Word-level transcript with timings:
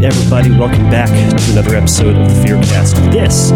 right, 0.00 0.12
everybody, 0.12 0.50
welcome 0.50 0.88
back 0.90 1.08
to 1.08 1.52
another 1.52 1.76
episode 1.76 2.16
of 2.16 2.28
the 2.28 2.34
Fearcast. 2.42 3.12
This 3.12 3.50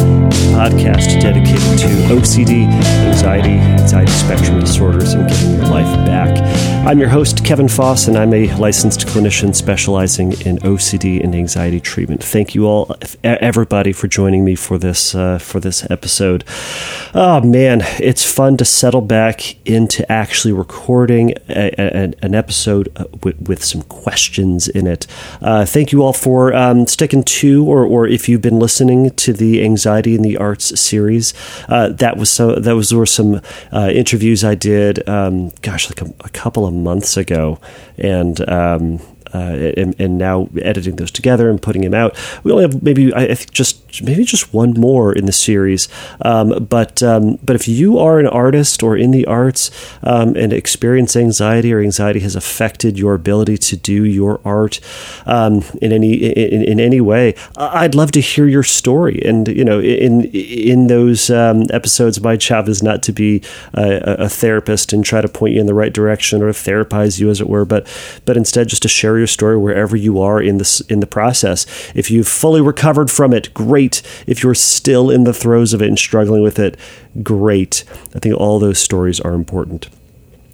podcast 0.53 1.21
dedicated 1.21 1.79
to 1.79 1.89
OCD, 2.14 2.67
anxiety, 3.09 3.50
anxiety 3.50 4.12
spectrum 4.12 4.61
disorders, 4.61 5.14
and 5.14 5.29
getting 5.29 5.54
your 5.54 5.67
life 5.67 6.07
back. 6.07 6.36
I'm 6.86 6.99
your 6.99 7.09
host, 7.09 7.45
Kevin 7.45 7.68
Foss, 7.68 8.09
and 8.09 8.17
I'm 8.18 8.35
a 8.35 8.54
licensed 8.57 9.07
clinician 9.07 9.54
specializing 9.54 10.32
in 10.43 10.59
OCD 10.59 11.22
and 11.22 11.35
anxiety 11.35 11.80
treatment. 11.80 12.22
Thank 12.22 12.54
you 12.54 12.67
all, 12.67 12.95
everybody, 13.22 13.93
for 13.93 14.07
joining 14.07 14.45
me 14.45 14.54
for 14.54 14.76
this 14.76 15.14
uh, 15.14 15.39
for 15.39 15.61
this 15.61 15.89
episode. 15.90 16.45
Oh 17.14 17.40
man, 17.40 17.82
it's 18.00 18.31
fun 18.31 18.57
to 18.58 18.64
settle 18.64 19.00
back 19.00 19.57
into 19.67 20.11
actually 20.11 20.53
recording 20.53 21.31
a, 21.49 21.71
a, 21.79 22.13
an 22.21 22.35
episode 22.35 22.93
uh, 22.96 23.04
with, 23.22 23.40
with, 23.49 23.64
some 23.64 23.82
questions 23.82 24.68
in 24.68 24.86
it. 24.86 25.07
Uh, 25.40 25.64
thank 25.64 25.90
you 25.93 26.03
all 26.03 26.13
for 26.13 26.33
um, 26.54 26.86
sticking 26.86 27.22
to, 27.22 27.64
or, 27.66 27.84
or 27.84 28.06
if 28.06 28.29
you've 28.29 28.40
been 28.40 28.58
listening 28.58 29.11
to 29.11 29.32
the 29.32 29.62
Anxiety 29.62 30.14
in 30.14 30.22
the 30.22 30.36
Arts 30.36 30.79
series. 30.80 31.34
Uh, 31.68 31.88
that 31.88 32.16
was 32.16 32.30
so. 32.30 32.56
That 32.56 32.74
was 32.74 32.92
were 32.92 33.06
some 33.06 33.41
uh, 33.72 33.91
interviews 33.92 34.42
I 34.44 34.55
did. 34.55 35.06
Um, 35.08 35.50
gosh, 35.62 35.91
like 35.91 36.02
a, 36.02 36.12
a 36.24 36.28
couple 36.30 36.66
of 36.66 36.74
months 36.74 37.16
ago, 37.16 37.58
and 37.98 38.48
um, 38.48 39.00
and, 39.38 39.94
and, 39.98 40.14
now 40.19 40.48
editing 40.62 40.97
those 40.97 41.11
together 41.11 41.50
and 41.50 41.61
putting 41.61 41.83
them 41.83 41.94
out. 41.94 42.16
We 42.44 42.52
only 42.52 42.62
have 42.62 42.83
maybe 42.83 43.12
I 43.14 43.34
think 43.34 43.50
just 43.50 44.02
maybe 44.02 44.24
just 44.24 44.52
one 44.55 44.72
more 44.72 45.12
in 45.12 45.27
the 45.27 45.33
series. 45.33 45.88
Um, 46.22 46.64
but 46.64 47.02
um, 47.02 47.38
but 47.42 47.56
if 47.56 47.69
you 47.69 47.98
are 47.98 48.19
an 48.19 48.27
artist 48.27 48.83
or 48.83 48.97
in 48.97 49.10
the 49.10 49.27
arts 49.27 49.70
um, 50.02 50.36
and 50.36 50.52
experience 50.52 51.16
anxiety 51.16 51.72
or 51.72 51.80
anxiety 51.80 52.20
has 52.20 52.36
affected 52.36 52.98
your 52.98 53.14
ability 53.14 53.58
to 53.58 53.76
do 53.76 54.04
your 54.04 54.41
art 54.44 54.80
um, 55.26 55.64
in 55.82 55.92
any 55.92 56.14
in, 56.14 56.62
in, 56.62 56.80
any 56.80 57.00
way, 57.00 57.34
I'd 57.56 57.94
love 57.94 58.12
to 58.12 58.20
hear 58.20 58.46
your 58.46 58.62
story. 58.62 59.20
And 59.24 59.48
you 59.48 59.64
know, 59.64 59.80
in 59.80 60.24
in 60.24 60.86
those 60.86 61.30
um, 61.30 61.64
episodes, 61.70 62.20
my 62.20 62.36
job 62.36 62.69
is 62.69 62.82
not 62.82 63.02
to 63.04 63.12
be 63.12 63.42
a, 63.74 64.24
a 64.24 64.28
therapist 64.28 64.92
and 64.92 65.04
try 65.04 65.20
to 65.20 65.28
point 65.28 65.54
you 65.54 65.60
in 65.60 65.66
the 65.66 65.74
right 65.74 65.92
direction 65.92 66.42
or 66.42 66.50
therapize 66.50 67.19
you, 67.20 67.30
as 67.30 67.41
it 67.41 67.48
were, 67.48 67.64
but 67.64 67.86
but 68.24 68.36
instead 68.36 68.69
just 68.69 68.82
to 68.82 68.88
share 68.88 69.19
your 69.19 69.23
your 69.25 69.28
story 69.28 69.56
wherever 69.56 69.97
you 69.97 70.20
are 70.20 70.41
in 70.41 70.58
this 70.58 70.83
in 70.83 71.00
the 71.00 71.06
process. 71.06 71.64
If 71.94 72.11
you've 72.11 72.28
fully 72.28 72.61
recovered 72.61 73.11
from 73.11 73.33
it, 73.33 73.53
great. 73.55 74.03
If 74.27 74.42
you're 74.42 74.55
still 74.55 75.11
in 75.11 75.25
the 75.25 75.33
throes 75.33 75.72
of 75.72 75.81
it 75.81 75.89
and 75.89 75.98
struggling 75.98 76.42
with 76.42 76.58
it, 76.58 76.77
great. 77.22 77.84
I 78.14 78.19
think 78.19 78.36
all 78.36 78.58
those 78.58 78.78
stories 78.78 79.20
are 79.20 79.33
important. 79.33 79.89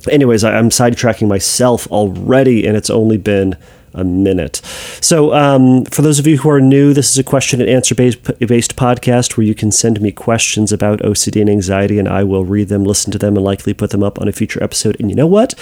Anyways, 0.09 0.45
I'm 0.45 0.71
sidetracking 0.71 1.27
myself 1.27 1.87
already, 1.89 2.65
and 2.65 2.77
it's 2.77 2.91
only 2.91 3.19
been 3.19 3.57
a 3.95 4.05
minute. 4.05 4.57
So, 5.01 5.33
um, 5.33 5.85
for 5.87 6.03
those 6.03 6.19
of 6.19 6.27
you 6.27 6.39
who 6.39 6.51
are 6.51 6.61
new, 6.61 6.93
this 6.95 7.11
is 7.11 7.19
a 7.19 7.25
question 7.25 7.61
and 7.61 7.69
answer 7.69 7.95
based, 7.95 8.23
based 8.39 8.77
podcast 8.77 9.37
where 9.37 9.47
you 9.47 9.55
can 9.55 9.73
send 9.73 10.01
me 10.01 10.13
questions 10.13 10.73
about 10.73 11.01
OCD 11.01 11.41
and 11.41 11.51
anxiety, 11.51 11.99
and 11.99 12.09
I 12.09 12.25
will 12.25 12.45
read 12.45 12.69
them, 12.69 12.85
listen 12.85 13.13
to 13.13 13.19
them, 13.19 13.37
and 13.37 13.45
likely 13.45 13.75
put 13.75 13.91
them 13.91 14.03
up 14.03 14.21
on 14.21 14.29
a 14.29 14.33
future 14.33 14.63
episode. 14.63 14.97
And 15.01 15.11
you 15.11 15.17
know 15.17 15.27
what? 15.27 15.55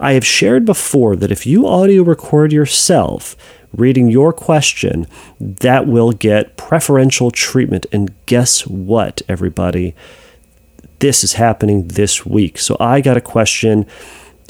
I 0.00 0.12
have 0.12 0.26
shared 0.26 0.64
before 0.64 1.16
that 1.16 1.32
if 1.32 1.46
you 1.46 1.66
audio 1.66 2.02
record 2.02 2.52
yourself, 2.52 3.36
reading 3.72 4.08
your 4.08 4.32
question, 4.32 5.06
that 5.40 5.86
will 5.86 6.12
get 6.12 6.56
preferential 6.56 7.30
treatment. 7.30 7.86
And 7.92 8.14
guess 8.26 8.66
what, 8.66 9.22
everybody? 9.28 9.94
This 11.00 11.24
is 11.24 11.34
happening 11.34 11.88
this 11.88 12.24
week. 12.24 12.58
So 12.58 12.76
I 12.80 13.00
got 13.00 13.16
a 13.16 13.20
question 13.20 13.86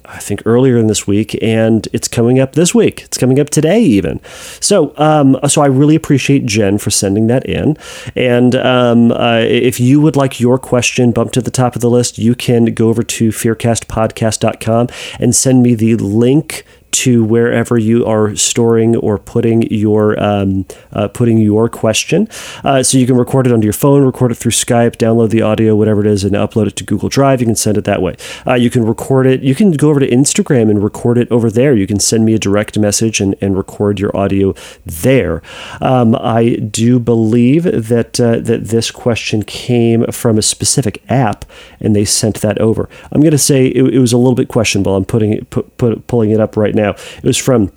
I 0.06 0.19
think 0.19 0.42
earlier 0.44 0.77
in 0.77 0.86
this 0.86 1.06
week, 1.06 1.36
and 1.42 1.88
it's 1.92 2.08
coming 2.08 2.38
up 2.38 2.52
this 2.52 2.74
week. 2.74 3.02
It's 3.02 3.16
coming 3.16 3.41
up 3.41 3.50
today, 3.50 3.81
even. 3.81 4.20
So, 4.60 4.94
um, 4.97 5.38
so 5.48 5.62
I 5.62 5.66
really 5.66 5.97
appreciate 5.97 6.47
Jen 6.47 6.78
for 6.78 6.91
sending 6.91 7.26
that 7.28 7.47
in. 7.47 7.76
And 8.14 8.54
um, 8.56 9.12
uh, 9.12 9.38
if 9.38 9.81
you 9.81 10.00
would 10.00 10.16
like 10.16 10.41
your 10.41 10.59
question 10.59 11.12
bumped 11.12 11.34
to 11.34 11.41
the 11.41 11.50
top 11.50 11.75
of 11.75 11.81
the 11.81 11.91
list, 11.91 12.19
you 12.19 12.34
can 12.34 12.66
go 12.66 12.88
over 12.88 13.03
to 13.03 13.31
fearcastpodcast.com 13.31 14.88
and 15.19 15.34
send 15.34 15.62
me 15.62 15.75
the 15.75 15.97
link 15.97 16.64
to 16.94 17.25
wherever 17.25 17.77
you 17.77 18.06
are 18.06 18.37
storing 18.37 18.97
or 18.97 19.19
putting 19.19 19.62
your 19.62 20.21
um, 20.22 20.65
uh, 20.93 21.09
putting 21.09 21.38
your 21.38 21.69
question. 21.69 22.28
Uh, 22.62 22.82
so 22.82 22.99
you 22.99 23.06
can 23.06 23.16
record 23.16 23.47
it 23.47 23.53
onto 23.53 23.65
your 23.65 23.72
phone, 23.72 24.05
record 24.05 24.31
it 24.31 24.37
through 24.37 24.53
Skype, 24.53 24.97
download 24.97 25.31
the 25.31 25.43
audio, 25.43 25.75
whatever 25.75 26.00
it 26.00 26.06
is, 26.06 26.22
and 26.25 26.34
upload 26.34 26.69
it 26.69 26.77
to 26.77 26.84
Google 26.84 27.09
Drive. 27.09 27.41
You 27.41 27.47
can 27.47 27.56
send 27.56 27.77
it 27.77 27.84
that 27.84 28.00
way. 28.00 28.16
Uh, 28.47 28.55
you 28.55 28.71
can 28.71 28.84
record 28.84 29.27
it. 29.27 29.43
You 29.43 29.55
can 29.55 29.72
go 29.72 29.91
over 29.91 30.00
to 30.00 30.09
Instagram 30.09 30.71
and 30.71 30.82
record 30.82 31.19
it 31.19 31.31
over 31.31 31.50
there. 31.50 31.75
You 31.75 31.87
can 31.87 31.99
send 31.99 32.25
me 32.25 32.34
a 32.34 32.38
direct 32.38 32.78
message 32.78 33.21
and, 33.21 33.34
and 33.41 33.56
record 33.56 33.99
your 33.99 34.16
audio 34.16 34.55
there. 34.87 35.43
Um, 35.81 36.15
I 36.15 36.56
do 36.56 36.99
believe 36.99 37.65
that 37.65 38.21
uh, 38.21 38.38
that 38.38 38.66
this 38.69 38.91
question 38.91 39.43
came 39.43 40.06
from 40.06 40.38
a 40.38 40.43
specific 40.43 41.03
app, 41.09 41.44
and 41.81 41.94
they 41.97 42.05
sent 42.05 42.41
that 42.41 42.59
over. 42.59 42.88
I'm 43.11 43.21
going 43.21 43.32
to 43.32 43.38
say 43.38 43.66
it, 43.66 43.94
it, 43.94 43.99
was 43.99 44.12
a 44.12 44.19
little 44.19 44.34
bit 44.34 44.49
questionable. 44.49 44.97
I'm 44.97 45.05
putting 45.05 45.32
it, 45.32 45.50
put, 45.50 45.76
put, 45.78 46.06
pulling 46.06 46.31
it 46.31 46.41
up 46.41 46.56
right 46.56 46.75
now 46.75 46.84
now. 46.84 46.93
It 47.19 47.25
was 47.25 47.39
from 47.39 47.72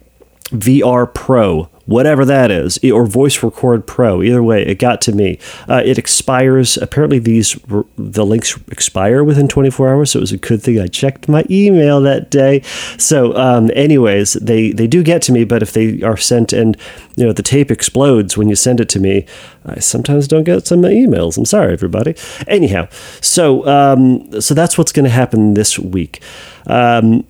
VR 0.49 1.13
Pro, 1.13 1.63
whatever 1.85 2.23
that 2.23 2.51
is, 2.51 2.79
or 2.85 3.05
Voice 3.05 3.43
Record 3.43 3.85
Pro. 3.85 4.23
Either 4.23 4.41
way, 4.41 4.65
it 4.65 4.79
got 4.79 5.01
to 5.01 5.11
me. 5.11 5.39
Uh, 5.67 5.81
it 5.83 5.97
expires. 5.97 6.77
Apparently, 6.77 7.19
these 7.19 7.59
the 7.97 8.25
links 8.25 8.57
expire 8.69 9.23
within 9.25 9.49
24 9.49 9.89
hours, 9.89 10.11
so 10.11 10.19
it 10.19 10.21
was 10.21 10.31
a 10.31 10.37
good 10.37 10.63
thing 10.63 10.79
I 10.79 10.87
checked 10.87 11.27
my 11.27 11.43
email 11.49 11.99
that 12.01 12.31
day. 12.31 12.61
So, 12.97 13.35
um, 13.35 13.69
anyways, 13.75 14.33
they 14.33 14.71
they 14.71 14.87
do 14.87 15.03
get 15.03 15.21
to 15.23 15.33
me, 15.33 15.43
but 15.43 15.61
if 15.61 15.73
they 15.73 16.01
are 16.01 16.17
sent 16.17 16.53
and 16.53 16.77
you 17.17 17.25
know 17.25 17.33
the 17.33 17.43
tape 17.43 17.69
explodes 17.69 18.37
when 18.37 18.47
you 18.47 18.55
send 18.55 18.79
it 18.79 18.87
to 18.89 19.01
me, 19.01 19.25
I 19.65 19.79
sometimes 19.79 20.29
don't 20.29 20.45
get 20.45 20.65
some 20.65 20.83
emails. 20.83 21.37
I'm 21.37 21.45
sorry, 21.45 21.73
everybody. 21.73 22.15
Anyhow, 22.47 22.87
so 23.19 23.67
um, 23.67 24.39
so 24.39 24.53
that's 24.53 24.77
what's 24.77 24.93
going 24.93 25.05
to 25.05 25.11
happen 25.11 25.55
this 25.55 25.77
week. 25.77 26.21
Um, 26.67 27.25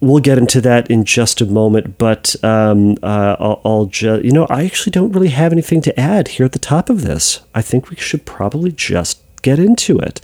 we'll 0.00 0.20
get 0.20 0.38
into 0.38 0.60
that 0.60 0.90
in 0.90 1.04
just 1.04 1.40
a 1.40 1.46
moment. 1.46 1.98
But 1.98 2.36
um, 2.44 2.96
uh, 3.02 3.36
I'll, 3.38 3.60
I'll 3.64 3.86
just, 3.86 4.24
you 4.24 4.32
know, 4.32 4.46
I 4.48 4.64
actually 4.64 4.92
don't 4.92 5.12
really 5.12 5.28
have 5.28 5.52
anything 5.52 5.80
to 5.82 6.00
add 6.00 6.28
here 6.28 6.46
at 6.46 6.52
the 6.52 6.58
top 6.58 6.90
of 6.90 7.02
this. 7.02 7.40
I 7.54 7.62
think 7.62 7.90
we 7.90 7.96
should 7.96 8.24
probably 8.24 8.72
just 8.72 9.20
get 9.42 9.58
into 9.58 9.98
it. 9.98 10.20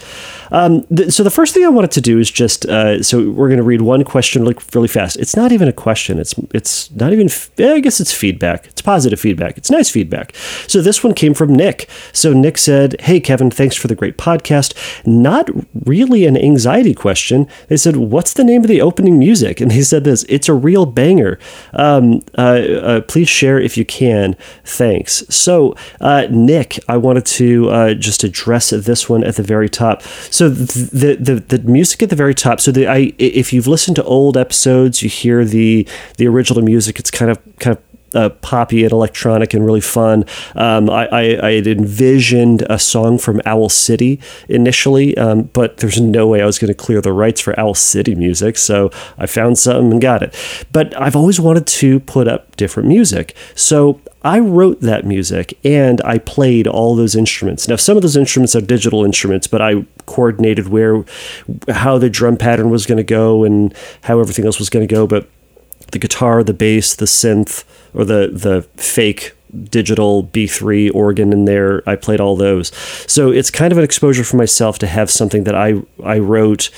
Um, 0.51 0.83
th- 0.95 1.13
so 1.13 1.23
the 1.23 1.31
first 1.31 1.55
thing 1.55 1.65
I 1.65 1.69
wanted 1.69 1.91
to 1.93 2.01
do 2.01 2.19
is 2.19 2.31
just 2.31 2.67
uh, 2.67 3.03
so 3.03 3.31
we're 3.31 3.49
going 3.49 3.59
to 3.59 3.65
read 3.65 3.83
one 3.83 4.05
question 4.05 4.45
like 4.45 4.61
really 4.75 4.89
fast. 4.89 5.17
It's 5.17 5.37
not 5.37 5.53
even 5.53 5.69
a 5.69 5.73
question. 5.73 6.19
It's 6.19 6.35
it's 6.53 6.91
not 6.93 7.13
even. 7.13 7.27
F- 7.27 7.51
I 7.59 7.81
guess 7.81 8.01
it's 8.01 8.13
feedback. 8.13 8.67
It's 8.67 8.83
positive 8.83 9.21
feedback. 9.21 9.57
It's 9.59 9.71
nice 9.71 9.91
feedback. 9.91 10.35
So 10.67 10.81
this 10.81 11.03
one 11.03 11.15
came 11.15 11.35
from 11.35 11.55
Nick. 11.55 11.89
So 12.13 12.33
Nick 12.33 12.59
said, 12.59 13.01
"Hey 13.01 13.21
Kevin, 13.21 13.51
thanks 13.51 13.77
for 13.77 13.89
the 13.89 13.95
great 13.95 14.17
podcast. 14.17 14.75
Not 15.07 15.49
really 15.85 16.27
an 16.27 16.37
anxiety 16.37 16.95
question. 16.95 17.47
They 17.69 17.77
said, 17.77 17.97
what's 17.97 18.35
the 18.35 18.45
name 18.45 18.63
of 18.63 18.69
the 18.69 18.81
opening 18.81 19.19
music? 19.19 19.61
And 19.61 19.73
he 19.73 19.83
said 19.83 20.05
this. 20.05 20.25
It's 20.29 20.49
a 20.49 20.55
real 20.55 20.87
banger. 20.87 21.39
Um, 21.73 22.23
uh, 22.37 22.41
uh, 22.41 23.01
please 23.03 23.29
share 23.29 23.59
if 23.59 23.77
you 23.77 23.85
can. 23.85 24.37
Thanks. 24.65 25.25
So 25.29 25.75
uh, 26.01 26.27
Nick, 26.31 26.79
I 26.89 26.97
wanted 26.97 27.27
to 27.27 27.69
uh, 27.71 27.95
just 27.95 28.25
address 28.25 28.71
this 28.71 29.04
one 29.09 29.25
at 29.25 29.37
the 29.37 29.43
very 29.43 29.69
top. 29.69 30.03
So 30.03 30.49
the 30.49 31.17
the 31.17 31.35
the 31.57 31.59
music 31.71 32.03
at 32.03 32.11
the 32.11 32.17
very 32.17 32.35
top. 32.35 32.61
So 32.61 32.71
the 32.71 32.87
I 32.87 33.13
if 33.19 33.53
you've 33.53 33.67
listened 33.67 33.97
to 33.97 34.05
old 34.05 34.37
episodes, 34.37 35.03
you 35.03 35.09
hear 35.09 35.45
the 35.45 35.87
the 36.17 36.27
original 36.27 36.63
music. 36.63 36.99
It's 36.99 37.11
kind 37.11 37.31
of 37.31 37.39
kind 37.59 37.77
of 37.77 37.83
uh, 38.15 38.31
poppy 38.31 38.85
and 38.85 38.93
electronic 38.93 39.55
and 39.55 39.65
really 39.65 39.81
fun. 39.81 40.25
Um, 40.55 40.91
I, 40.91 41.07
I, 41.07 41.49
I, 41.49 41.53
had 41.53 41.67
envisioned 41.67 42.63
a 42.71 42.79
song 42.79 43.19
from 43.19 43.41
Owl 43.45 43.69
City 43.69 44.21
initially, 44.49 45.17
um, 45.17 45.45
but 45.53 45.79
there's 45.79 46.01
no 46.01 46.27
way 46.27 46.43
I 46.43 46.47
was 46.47 46.59
going 46.59 46.69
to 46.69 46.75
clear 46.75 47.01
the 47.01 47.13
rights 47.13 47.41
for 47.41 47.59
Owl 47.59 47.75
City 47.75 48.15
music, 48.15 48.57
so 48.57 48.91
I 49.19 49.27
found 49.27 49.59
something 49.59 49.93
and 49.93 50.01
got 50.01 50.23
it. 50.23 50.35
But 50.73 50.99
I've 51.01 51.17
always 51.17 51.41
wanted 51.41 51.67
to 51.67 52.01
put 52.01 52.29
up 52.29 52.57
different 52.57 52.89
music, 52.89 53.35
so 53.55 54.01
I 54.25 54.39
wrote 54.39 54.81
that 54.81 55.05
music 55.05 55.59
and 55.65 56.01
I 56.03 56.17
played 56.17 56.67
all 56.67 56.97
those 56.97 57.15
instruments. 57.15 57.69
Now, 57.69 57.77
some 57.77 57.97
of 57.97 58.03
those 58.03 58.17
instruments 58.17 58.57
are 58.57 58.63
digital 58.63 59.05
instruments, 59.05 59.47
but 59.47 59.61
I 59.61 59.85
coordinated 60.07 60.69
where, 60.69 61.05
how 61.69 61.99
the 61.99 62.09
drum 62.09 62.39
pattern 62.39 62.71
was 62.71 62.87
going 62.87 62.97
to 62.97 63.05
go 63.05 63.45
and 63.45 63.75
how 64.03 64.21
everything 64.21 64.47
else 64.47 64.59
was 64.59 64.71
going 64.71 64.87
to 64.87 64.93
go. 64.93 65.07
But 65.07 65.29
the 65.93 65.99
guitar, 65.99 66.43
the 66.43 66.55
bass, 66.55 66.95
the 66.95 67.05
synth, 67.05 67.65
or 67.95 68.05
the 68.05 68.31
the 68.33 68.63
fake 68.81 69.33
digital 69.71 70.25
B3 70.25 70.93
organ 70.95 71.33
in 71.33 71.45
there. 71.45 71.89
I 71.89 71.97
played 71.97 72.21
all 72.21 72.37
those. 72.37 72.75
So 73.07 73.31
it's 73.31 73.51
kind 73.51 73.73
of 73.73 73.79
an 73.79 73.85
exposure 73.85 74.25
for 74.25 74.37
myself 74.37 74.79
to 74.81 74.87
have 74.87 75.11
something 75.11 75.45
that 75.45 75.55
I 75.55 75.75
I 76.03 76.19
wrote 76.19 76.71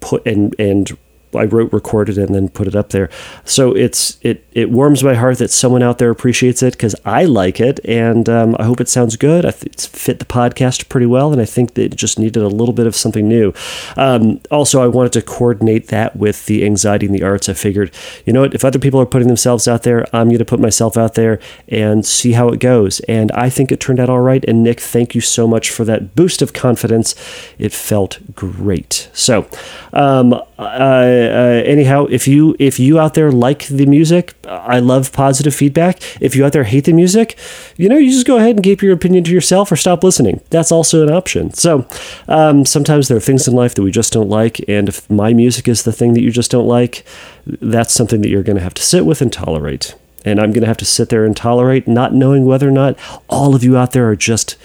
put 0.00 0.26
and 0.26 0.54
and 0.58 0.96
I 1.34 1.44
wrote, 1.44 1.72
recorded, 1.72 2.18
and 2.18 2.34
then 2.34 2.48
put 2.48 2.66
it 2.66 2.76
up 2.76 2.90
there. 2.90 3.10
So 3.44 3.72
it's 3.72 4.18
it 4.22 4.44
it 4.52 4.70
warms 4.70 5.04
my 5.04 5.14
heart 5.14 5.38
that 5.38 5.50
someone 5.50 5.82
out 5.82 5.98
there 5.98 6.10
appreciates 6.10 6.62
it 6.62 6.72
because 6.72 6.94
I 7.04 7.24
like 7.24 7.60
it, 7.60 7.80
and 7.84 8.28
um, 8.28 8.56
I 8.58 8.64
hope 8.64 8.80
it 8.80 8.88
sounds 8.88 9.16
good. 9.16 9.44
I 9.44 9.50
th- 9.50 9.66
it's 9.66 9.86
fit 9.86 10.18
the 10.18 10.24
podcast 10.24 10.88
pretty 10.88 11.06
well, 11.06 11.32
and 11.32 11.40
I 11.40 11.44
think 11.44 11.74
that 11.74 11.92
it 11.92 11.96
just 11.96 12.18
needed 12.18 12.42
a 12.42 12.48
little 12.48 12.74
bit 12.74 12.86
of 12.86 12.96
something 12.96 13.28
new. 13.28 13.52
Um, 13.96 14.40
also, 14.50 14.82
I 14.82 14.86
wanted 14.86 15.12
to 15.12 15.22
coordinate 15.22 15.88
that 15.88 16.16
with 16.16 16.46
the 16.46 16.64
anxiety 16.64 17.06
in 17.06 17.12
the 17.12 17.22
arts. 17.22 17.48
I 17.48 17.52
figured, 17.52 17.92
you 18.24 18.32
know 18.32 18.42
what, 18.42 18.54
if 18.54 18.64
other 18.64 18.78
people 18.78 19.00
are 19.00 19.06
putting 19.06 19.28
themselves 19.28 19.68
out 19.68 19.82
there, 19.82 20.06
I'm 20.14 20.28
going 20.28 20.38
to 20.38 20.44
put 20.44 20.60
myself 20.60 20.96
out 20.96 21.14
there 21.14 21.38
and 21.68 22.04
see 22.04 22.32
how 22.32 22.48
it 22.48 22.60
goes. 22.60 23.00
And 23.00 23.30
I 23.32 23.50
think 23.50 23.70
it 23.70 23.80
turned 23.80 24.00
out 24.00 24.10
all 24.10 24.20
right. 24.20 24.44
And 24.46 24.62
Nick, 24.62 24.80
thank 24.80 25.14
you 25.14 25.20
so 25.20 25.46
much 25.46 25.70
for 25.70 25.84
that 25.84 26.14
boost 26.14 26.42
of 26.42 26.52
confidence. 26.52 27.14
It 27.58 27.72
felt 27.72 28.18
great. 28.34 29.08
So, 29.12 29.48
um, 29.92 30.40
uh, 30.58 30.62
uh, 30.62 31.62
anyhow, 31.64 32.06
if 32.06 32.26
you 32.26 32.56
if 32.58 32.80
you 32.80 32.98
out 32.98 33.14
there 33.14 33.30
like 33.30 33.66
the 33.68 33.86
music, 33.86 34.34
I 34.46 34.80
love 34.80 35.12
positive 35.12 35.54
feedback. 35.54 36.00
If 36.20 36.34
you 36.34 36.44
out 36.44 36.52
there 36.52 36.64
hate 36.64 36.84
the 36.84 36.92
music, 36.92 37.38
you 37.76 37.88
know, 37.88 37.96
you 37.96 38.10
just 38.10 38.26
go 38.26 38.38
ahead 38.38 38.56
and 38.56 38.64
keep 38.64 38.82
your 38.82 38.92
opinion 38.92 39.22
to 39.24 39.32
yourself 39.32 39.70
or 39.70 39.76
stop 39.76 40.02
listening. 40.02 40.40
That's 40.50 40.72
also 40.72 41.06
an 41.06 41.12
option. 41.12 41.52
So 41.54 41.86
um, 42.26 42.64
sometimes 42.64 43.06
there 43.06 43.16
are 43.16 43.20
things 43.20 43.46
in 43.46 43.54
life 43.54 43.76
that 43.76 43.82
we 43.82 43.92
just 43.92 44.12
don't 44.12 44.28
like, 44.28 44.60
and 44.66 44.88
if 44.88 45.08
my 45.08 45.32
music 45.32 45.68
is 45.68 45.84
the 45.84 45.92
thing 45.92 46.14
that 46.14 46.22
you 46.22 46.32
just 46.32 46.50
don't 46.50 46.66
like, 46.66 47.04
that's 47.46 47.94
something 47.94 48.20
that 48.22 48.28
you're 48.28 48.42
going 48.42 48.56
to 48.56 48.62
have 48.62 48.74
to 48.74 48.82
sit 48.82 49.06
with 49.06 49.22
and 49.22 49.32
tolerate. 49.32 49.94
And 50.24 50.40
I'm 50.40 50.50
going 50.50 50.62
to 50.62 50.68
have 50.68 50.76
to 50.78 50.84
sit 50.84 51.08
there 51.08 51.24
and 51.24 51.36
tolerate 51.36 51.86
not 51.86 52.12
knowing 52.12 52.44
whether 52.44 52.68
or 52.68 52.72
not 52.72 52.98
all 53.28 53.54
of 53.54 53.62
you 53.62 53.76
out 53.76 53.92
there 53.92 54.08
are 54.08 54.16
just 54.16 54.56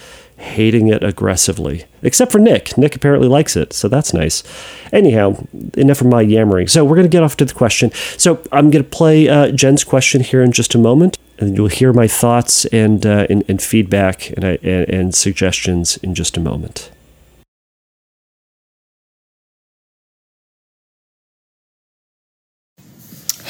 hating 0.44 0.90
it 0.90 1.04
aggressively. 1.04 1.86
Except 2.02 2.32
for 2.32 2.40
Nick. 2.40 2.78
Nick 2.78 2.96
apparently 2.96 3.28
likes 3.28 3.56
it, 3.56 3.74
so 3.74 3.88
that's 3.88 4.14
nice. 4.14 4.44
Anyhow, 4.92 5.46
enough 5.76 6.02
of 6.02 6.08
my 6.08 6.22
yammering. 6.22 6.68
So 6.68 6.84
we're 6.84 6.96
going 6.96 7.08
to 7.08 7.10
get 7.10 7.24
off 7.24 7.38
to 7.38 7.46
the 7.46 7.54
question. 7.54 7.92
So 8.18 8.44
I'm 8.52 8.70
going 8.70 8.84
to 8.84 8.90
play 8.90 9.30
uh, 9.30 9.52
Jen's 9.52 9.84
question 9.84 10.22
here 10.22 10.44
in 10.44 10.52
just 10.52 10.76
a 10.76 10.78
moment, 10.78 11.18
and 11.40 11.56
you'll 11.58 11.68
hear 11.68 11.94
my 11.94 12.08
thoughts 12.08 12.66
and 12.66 13.06
uh, 13.06 13.26
and, 13.30 13.44
and, 13.48 13.62
feedback 13.62 14.30
and, 14.32 14.44
and, 14.44 14.90
and 14.90 15.16
suggestions 15.16 15.98
in 15.98 16.14
just 16.14 16.38
a 16.38 16.40
moment. 16.40 16.92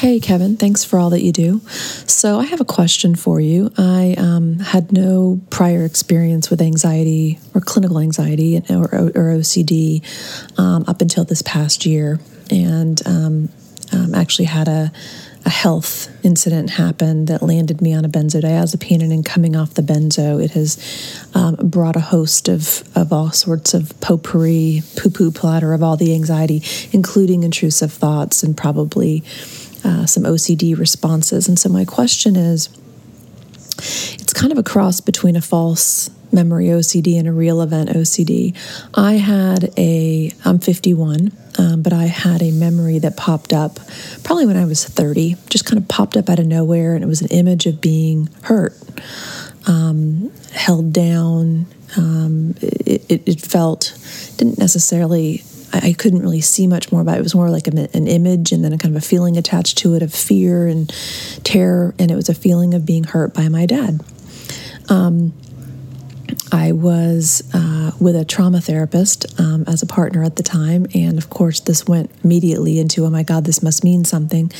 Hey, 0.04 0.20
Kevin, 0.20 0.58
thanks 0.58 0.84
for 0.84 0.98
all 0.98 1.08
that 1.08 1.22
you 1.22 1.32
do. 1.32 1.60
So, 1.66 2.38
I 2.38 2.44
have 2.44 2.60
a 2.60 2.64
question 2.66 3.14
for 3.14 3.40
you. 3.40 3.72
I 3.78 4.14
um, 4.18 4.58
had 4.58 4.92
no 4.92 5.40
prior 5.48 5.82
experience 5.86 6.50
with 6.50 6.60
anxiety 6.60 7.38
or 7.54 7.62
clinical 7.62 7.98
anxiety 7.98 8.58
or, 8.68 8.84
or 8.84 9.38
OCD 9.38 10.02
um, 10.58 10.84
up 10.86 11.00
until 11.00 11.24
this 11.24 11.40
past 11.40 11.86
year, 11.86 12.20
and 12.50 13.00
um, 13.06 13.48
um, 13.94 14.14
actually 14.14 14.44
had 14.44 14.68
a, 14.68 14.92
a 15.46 15.50
health 15.50 16.10
incident 16.22 16.68
happen 16.68 17.24
that 17.24 17.42
landed 17.42 17.80
me 17.80 17.94
on 17.94 18.04
a 18.04 18.08
benzodiazepine. 18.10 19.02
And 19.02 19.10
in 19.10 19.22
coming 19.22 19.56
off 19.56 19.72
the 19.72 19.80
benzo, 19.80 20.42
it 20.44 20.50
has 20.50 21.30
um, 21.34 21.56
brought 21.56 21.96
a 21.96 22.00
host 22.00 22.48
of, 22.48 22.86
of 22.94 23.10
all 23.10 23.30
sorts 23.30 23.72
of 23.72 23.98
potpourri, 24.00 24.82
poo 24.96 25.08
poo 25.08 25.30
platter 25.30 25.72
of 25.72 25.82
all 25.82 25.96
the 25.96 26.14
anxiety, 26.14 26.62
including 26.92 27.42
intrusive 27.42 27.90
thoughts 27.90 28.42
and 28.42 28.54
probably 28.54 29.22
uh, 29.84 30.06
some 30.06 30.24
OCD 30.24 30.76
responses. 30.76 31.48
And 31.48 31.58
so 31.58 31.68
my 31.68 31.84
question 31.84 32.36
is 32.36 32.68
it's 33.76 34.32
kind 34.32 34.52
of 34.52 34.58
a 34.58 34.62
cross 34.62 35.00
between 35.00 35.36
a 35.36 35.40
false 35.40 36.10
memory 36.32 36.66
OCD 36.66 37.18
and 37.18 37.28
a 37.28 37.32
real 37.32 37.62
event 37.62 37.90
OCD. 37.90 38.56
I 38.94 39.14
had 39.14 39.72
a, 39.76 40.32
I'm 40.44 40.58
51, 40.58 41.32
um, 41.58 41.82
but 41.82 41.92
I 41.92 42.04
had 42.04 42.42
a 42.42 42.50
memory 42.50 42.98
that 42.98 43.16
popped 43.16 43.52
up 43.52 43.78
probably 44.24 44.46
when 44.46 44.56
I 44.56 44.64
was 44.64 44.84
30, 44.84 45.36
just 45.48 45.64
kind 45.64 45.80
of 45.80 45.88
popped 45.88 46.16
up 46.16 46.28
out 46.28 46.38
of 46.38 46.46
nowhere, 46.46 46.94
and 46.94 47.04
it 47.04 47.06
was 47.06 47.22
an 47.22 47.28
image 47.28 47.66
of 47.66 47.80
being 47.80 48.28
hurt, 48.42 48.74
um, 49.66 50.32
held 50.52 50.92
down. 50.92 51.66
Um, 51.96 52.56
it, 52.60 53.04
it, 53.08 53.28
it 53.28 53.40
felt, 53.40 53.96
didn't 54.36 54.58
necessarily 54.58 55.44
I, 55.74 55.88
I 55.88 55.92
couldn't 55.92 56.20
really 56.20 56.40
see 56.40 56.66
much 56.66 56.92
more 56.92 57.00
about 57.00 57.16
it. 57.16 57.20
It 57.20 57.24
was 57.24 57.34
more 57.34 57.50
like 57.50 57.66
a, 57.66 57.88
an 57.94 58.06
image 58.06 58.52
and 58.52 58.64
then 58.64 58.72
a 58.72 58.78
kind 58.78 58.94
of 58.96 59.02
a 59.02 59.06
feeling 59.06 59.36
attached 59.36 59.78
to 59.78 59.94
it 59.94 60.02
of 60.02 60.14
fear 60.14 60.66
and 60.66 60.88
terror. 61.44 61.94
And 61.98 62.10
it 62.10 62.16
was 62.16 62.28
a 62.28 62.34
feeling 62.34 62.74
of 62.74 62.86
being 62.86 63.04
hurt 63.04 63.34
by 63.34 63.48
my 63.48 63.66
dad. 63.66 64.00
Um, 64.88 65.32
I 66.52 66.72
was 66.72 67.42
uh, 67.52 67.92
with 68.00 68.16
a 68.16 68.24
trauma 68.24 68.60
therapist 68.60 69.38
um, 69.40 69.64
as 69.66 69.82
a 69.82 69.86
partner 69.86 70.22
at 70.22 70.36
the 70.36 70.42
time. 70.42 70.86
And 70.94 71.18
of 71.18 71.30
course, 71.30 71.60
this 71.60 71.86
went 71.86 72.10
immediately 72.22 72.78
into, 72.78 73.04
oh 73.04 73.10
my 73.10 73.22
God, 73.22 73.44
this 73.44 73.62
must 73.62 73.84
mean 73.84 74.04
something. 74.04 74.50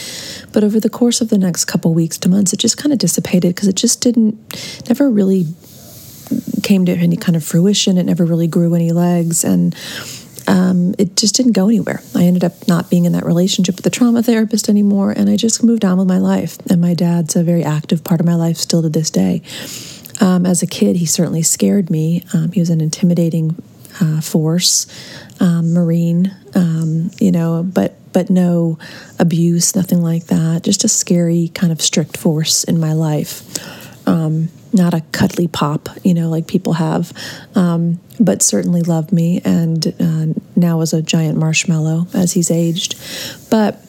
But 0.53 0.65
over 0.65 0.81
the 0.81 0.91
course 0.91 1.21
of 1.21 1.31
the 1.31 1.39
next 1.39 1.67
couple 1.67 1.95
weeks 1.95 2.19
to 2.19 2.29
months, 2.29 2.53
it 2.53 2.59
just 2.59 2.77
kind 2.77 2.93
of 2.93 2.99
dissipated 2.99 3.55
because 3.55 3.69
it 3.69 3.77
just 3.77 4.01
didn't, 4.01 4.37
never 4.89 5.11
really 5.11 5.47
came 6.63 6.87
to 6.87 6.93
any 6.93 7.17
kind 7.17 7.37
of 7.37 7.45
fruition. 7.45 7.99
It 7.99 8.05
never 8.05 8.25
really 8.25 8.49
grew 8.49 8.75
any 8.75 8.93
legs. 8.93 9.45
And 9.45 9.75
um, 10.47 10.95
it 10.99 11.17
just 11.17 11.35
didn't 11.37 11.53
go 11.53 11.69
anywhere. 11.69 12.01
I 12.15 12.25
ended 12.25 12.45
up 12.45 12.69
not 12.69 12.91
being 12.91 13.05
in 13.05 13.13
that 13.13 13.25
relationship 13.25 13.77
with 13.77 13.85
the 13.85 13.91
trauma 13.91 14.23
therapist 14.23 14.69
anymore, 14.69 15.13
and 15.13 15.29
I 15.29 15.37
just 15.37 15.63
moved 15.63 15.85
on 15.85 15.99
with 15.99 16.09
my 16.09 16.19
life. 16.19 16.59
And 16.71 16.81
my 16.81 16.95
dad's 16.95 17.37
a 17.37 17.43
very 17.43 17.65
active 17.65 18.05
part 18.05 18.21
of 18.21 18.27
my 18.27 18.35
life 18.35 18.57
still 18.57 18.83
to 18.83 18.89
this 18.89 19.11
day. 19.11 19.43
Um, 20.21 20.47
as 20.47 20.63
a 20.63 20.67
kid, 20.67 20.97
he 20.97 21.07
certainly 21.07 21.43
scared 21.43 21.91
me. 21.91 22.25
Um, 22.33 22.53
he 22.53 22.61
was 22.61 22.71
an 22.71 22.81
intimidating 22.81 23.61
uh, 24.01 24.21
force, 24.21 24.87
um, 25.41 25.73
Marine, 25.73 26.35
um, 26.55 27.11
you 27.21 27.33
know, 27.33 27.63
but 27.63 27.97
but 28.13 28.31
no 28.31 28.79
abuse, 29.19 29.75
nothing 29.75 30.01
like 30.01 30.27
that. 30.27 30.63
Just 30.63 30.85
a 30.85 30.89
scary 30.89 31.51
kind 31.53 31.73
of 31.73 31.83
strict 31.83 32.17
force 32.17 32.63
in 32.63 32.79
my 32.79 32.93
life. 32.93 33.43
Um, 34.07 34.51
not 34.73 34.93
a 34.93 35.01
cuddly 35.13 35.47
pop, 35.47 35.89
you 36.03 36.15
know, 36.15 36.29
like 36.29 36.47
people 36.47 36.75
have, 36.75 37.13
um, 37.55 38.01
but 38.19 38.43
certainly 38.43 38.83
loved 38.83 39.13
me 39.13 39.41
and 39.45 39.95
uh, 40.01 40.27
now 40.57 40.81
is 40.81 40.93
a 40.93 41.01
giant 41.01 41.39
marshmallow 41.39 42.09
as 42.13 42.33
he's 42.33 42.51
aged. 42.51 42.97
But 43.51 43.81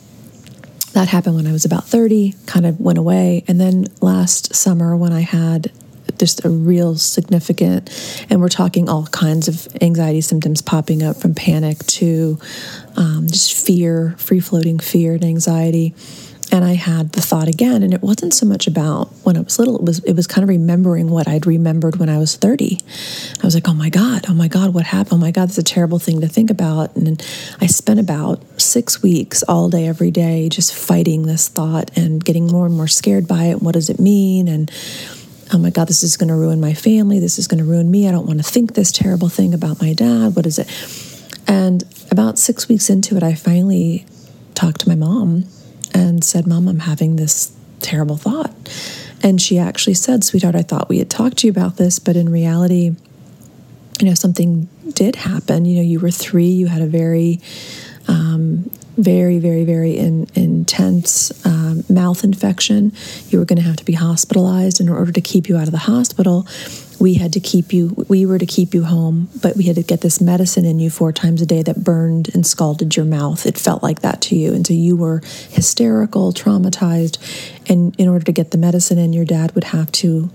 that 0.93 1.09
happened 1.09 1.35
when 1.35 1.47
I 1.47 1.51
was 1.51 1.65
about 1.65 1.85
30, 1.85 2.35
kind 2.45 2.65
of 2.65 2.79
went 2.79 2.97
away. 2.97 3.43
And 3.47 3.59
then 3.59 3.87
last 3.99 4.55
summer, 4.55 4.95
when 4.95 5.11
I 5.11 5.21
had 5.21 5.71
just 6.17 6.45
a 6.45 6.49
real 6.49 6.95
significant, 6.95 7.89
and 8.29 8.39
we're 8.39 8.47
talking 8.47 8.87
all 8.87 9.05
kinds 9.07 9.47
of 9.47 9.67
anxiety 9.81 10.21
symptoms 10.21 10.61
popping 10.61 11.03
up 11.03 11.17
from 11.17 11.35
panic 11.35 11.79
to 11.87 12.39
um, 12.95 13.27
just 13.27 13.53
fear, 13.53 14.15
free 14.17 14.39
floating 14.39 14.79
fear 14.79 15.13
and 15.13 15.25
anxiety 15.25 15.93
and 16.55 16.63
I 16.63 16.75
had 16.75 17.11
the 17.11 17.21
thought 17.21 17.49
again, 17.49 17.83
and 17.83 17.93
it 17.93 18.01
wasn't 18.01 18.33
so 18.33 18.45
much 18.45 18.65
about 18.65 19.07
when 19.23 19.35
I 19.35 19.41
was 19.41 19.59
little. 19.59 19.75
It 19.75 19.83
was 19.83 19.99
it 19.99 20.13
was 20.13 20.25
kind 20.25 20.41
of 20.41 20.47
remembering 20.47 21.09
what 21.09 21.27
I'd 21.27 21.45
remembered 21.45 21.97
when 21.97 22.07
I 22.07 22.17
was 22.17 22.37
thirty. 22.37 22.79
I 23.41 23.45
was 23.45 23.55
like, 23.55 23.67
oh 23.67 23.73
my 23.73 23.89
god, 23.89 24.25
oh 24.29 24.33
my 24.33 24.47
god, 24.47 24.73
what 24.73 24.85
happened? 24.85 25.15
Oh 25.15 25.17
my 25.17 25.31
god, 25.31 25.49
that's 25.49 25.57
a 25.57 25.63
terrible 25.63 25.99
thing 25.99 26.21
to 26.21 26.29
think 26.29 26.49
about. 26.49 26.95
And 26.95 27.21
I 27.59 27.67
spent 27.67 27.99
about 27.99 28.41
six 28.61 29.03
weeks, 29.03 29.43
all 29.43 29.69
day, 29.69 29.85
every 29.85 30.11
day, 30.11 30.47
just 30.47 30.73
fighting 30.73 31.23
this 31.23 31.49
thought 31.49 31.91
and 31.97 32.23
getting 32.23 32.47
more 32.47 32.65
and 32.65 32.75
more 32.75 32.87
scared 32.87 33.27
by 33.27 33.45
it. 33.45 33.61
What 33.61 33.73
does 33.73 33.89
it 33.89 33.99
mean? 33.99 34.47
And 34.47 34.71
oh 35.53 35.57
my 35.57 35.71
god, 35.71 35.89
this 35.89 36.03
is 36.03 36.15
going 36.15 36.29
to 36.29 36.35
ruin 36.35 36.61
my 36.61 36.73
family. 36.73 37.19
This 37.19 37.37
is 37.37 37.49
going 37.49 37.59
to 37.59 37.69
ruin 37.69 37.91
me. 37.91 38.07
I 38.07 38.11
don't 38.11 38.27
want 38.27 38.39
to 38.39 38.49
think 38.49 38.75
this 38.75 38.93
terrible 38.93 39.27
thing 39.27 39.53
about 39.53 39.81
my 39.81 39.91
dad. 39.91 40.37
What 40.37 40.45
is 40.45 40.57
it? 40.57 40.69
And 41.49 41.83
about 42.11 42.39
six 42.39 42.69
weeks 42.69 42.89
into 42.89 43.17
it, 43.17 43.23
I 43.23 43.33
finally 43.33 44.05
talked 44.53 44.79
to 44.81 44.89
my 44.89 44.95
mom 44.95 45.49
and 45.95 46.23
said, 46.25 46.45
Mom, 46.45 46.67
I'm 46.67 46.79
having 46.79 47.15
this 47.15 47.55
terrible 47.79 48.17
thought. 48.17 48.51
And 49.23 49.41
she 49.41 49.57
actually 49.57 49.93
said, 49.93 50.25
Sweetheart, 50.25 50.53
I 50.53 50.61
thought 50.61 50.89
we 50.89 50.99
had 50.99 51.09
talked 51.09 51.37
to 51.37 51.47
you 51.47 51.51
about 51.51 51.77
this, 51.77 51.99
but 51.99 52.17
in 52.17 52.29
reality, 52.29 52.95
you 53.99 54.07
know, 54.07 54.13
something 54.13 54.67
did 54.93 55.15
happen. 55.15 55.63
You 55.63 55.77
know, 55.77 55.81
you 55.81 56.01
were 56.01 56.11
three, 56.11 56.49
you 56.49 56.67
had 56.67 56.81
a 56.81 56.85
very, 56.85 57.39
um, 58.09 58.69
very, 58.97 59.39
very, 59.39 59.63
very 59.63 59.97
in, 59.97 60.27
intense 60.35 61.31
um, 61.45 61.85
mouth 61.89 62.25
infection. 62.25 62.91
You 63.29 63.39
were 63.39 63.45
going 63.45 63.57
to 63.57 63.63
have 63.63 63.77
to 63.77 63.85
be 63.85 63.93
hospitalized 63.93 64.81
in 64.81 64.89
order 64.89 65.13
to 65.13 65.21
keep 65.21 65.47
you 65.47 65.55
out 65.55 65.63
of 65.63 65.71
the 65.71 65.77
hospital 65.77 66.45
we 66.99 67.15
had 67.15 67.33
to 67.33 67.39
keep 67.39 67.73
you 67.73 68.05
we 68.07 68.25
were 68.25 68.37
to 68.37 68.45
keep 68.45 68.73
you 68.73 68.83
home 68.83 69.29
but 69.41 69.55
we 69.55 69.63
had 69.63 69.75
to 69.75 69.83
get 69.83 70.01
this 70.01 70.21
medicine 70.21 70.65
in 70.65 70.79
you 70.79 70.89
four 70.89 71.11
times 71.11 71.41
a 71.41 71.45
day 71.45 71.61
that 71.61 71.83
burned 71.83 72.33
and 72.33 72.45
scalded 72.45 72.95
your 72.95 73.05
mouth. 73.05 73.45
It 73.45 73.57
felt 73.57 73.83
like 73.83 74.01
that 74.01 74.21
to 74.23 74.35
you. 74.35 74.53
And 74.53 74.65
so 74.65 74.73
you 74.73 74.95
were 74.95 75.21
hysterical 75.49 76.33
traumatized 76.33 77.17
and 77.69 77.95
in 77.99 78.07
order 78.07 78.25
to 78.25 78.31
get 78.31 78.51
the 78.51 78.57
medicine 78.57 78.97
in 78.97 79.13
your 79.13 79.25
dad 79.25 79.53
would 79.55 79.65
have 79.65 79.91
to 79.93 80.29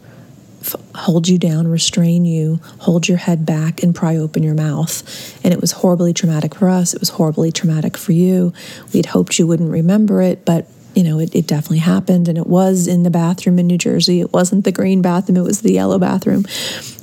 f- 0.60 0.76
hold 0.94 1.28
you 1.28 1.38
down 1.38 1.68
restrain 1.68 2.24
you 2.24 2.60
hold 2.80 3.08
your 3.08 3.18
head 3.18 3.46
back 3.46 3.82
and 3.82 3.94
pry 3.94 4.16
open 4.16 4.42
your 4.42 4.54
mouth. 4.54 5.38
And 5.44 5.52
it 5.54 5.60
was 5.60 5.72
horribly 5.72 6.12
traumatic 6.12 6.54
for 6.54 6.68
us. 6.68 6.94
It 6.94 7.00
was 7.00 7.10
horribly 7.10 7.52
traumatic 7.52 7.96
for 7.96 8.12
you. 8.12 8.52
We'd 8.92 9.06
hoped 9.06 9.38
you 9.38 9.46
wouldn't 9.46 9.70
remember 9.70 10.22
it 10.22 10.44
but 10.44 10.66
you 10.94 11.02
know, 11.02 11.18
it, 11.18 11.34
it 11.34 11.46
definitely 11.46 11.78
happened. 11.78 12.28
And 12.28 12.36
it 12.36 12.46
was 12.46 12.86
in 12.86 13.02
the 13.02 13.10
bathroom 13.10 13.58
in 13.58 13.66
New 13.66 13.78
Jersey. 13.78 14.20
It 14.20 14.32
wasn't 14.32 14.64
the 14.64 14.72
green 14.72 15.02
bathroom, 15.02 15.36
it 15.36 15.42
was 15.42 15.62
the 15.62 15.72
yellow 15.72 15.98
bathroom. 15.98 16.44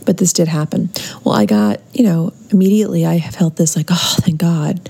But 0.06 0.18
this 0.18 0.34
did 0.34 0.48
happen. 0.48 0.90
Well, 1.24 1.36
I 1.36 1.46
got, 1.46 1.82
you 1.94 2.04
know, 2.04 2.34
immediately 2.50 3.06
I 3.06 3.20
felt 3.20 3.58
this 3.58 3.76
like, 3.76 3.88
oh, 3.90 4.16
thank 4.20 4.40
God. 4.40 4.90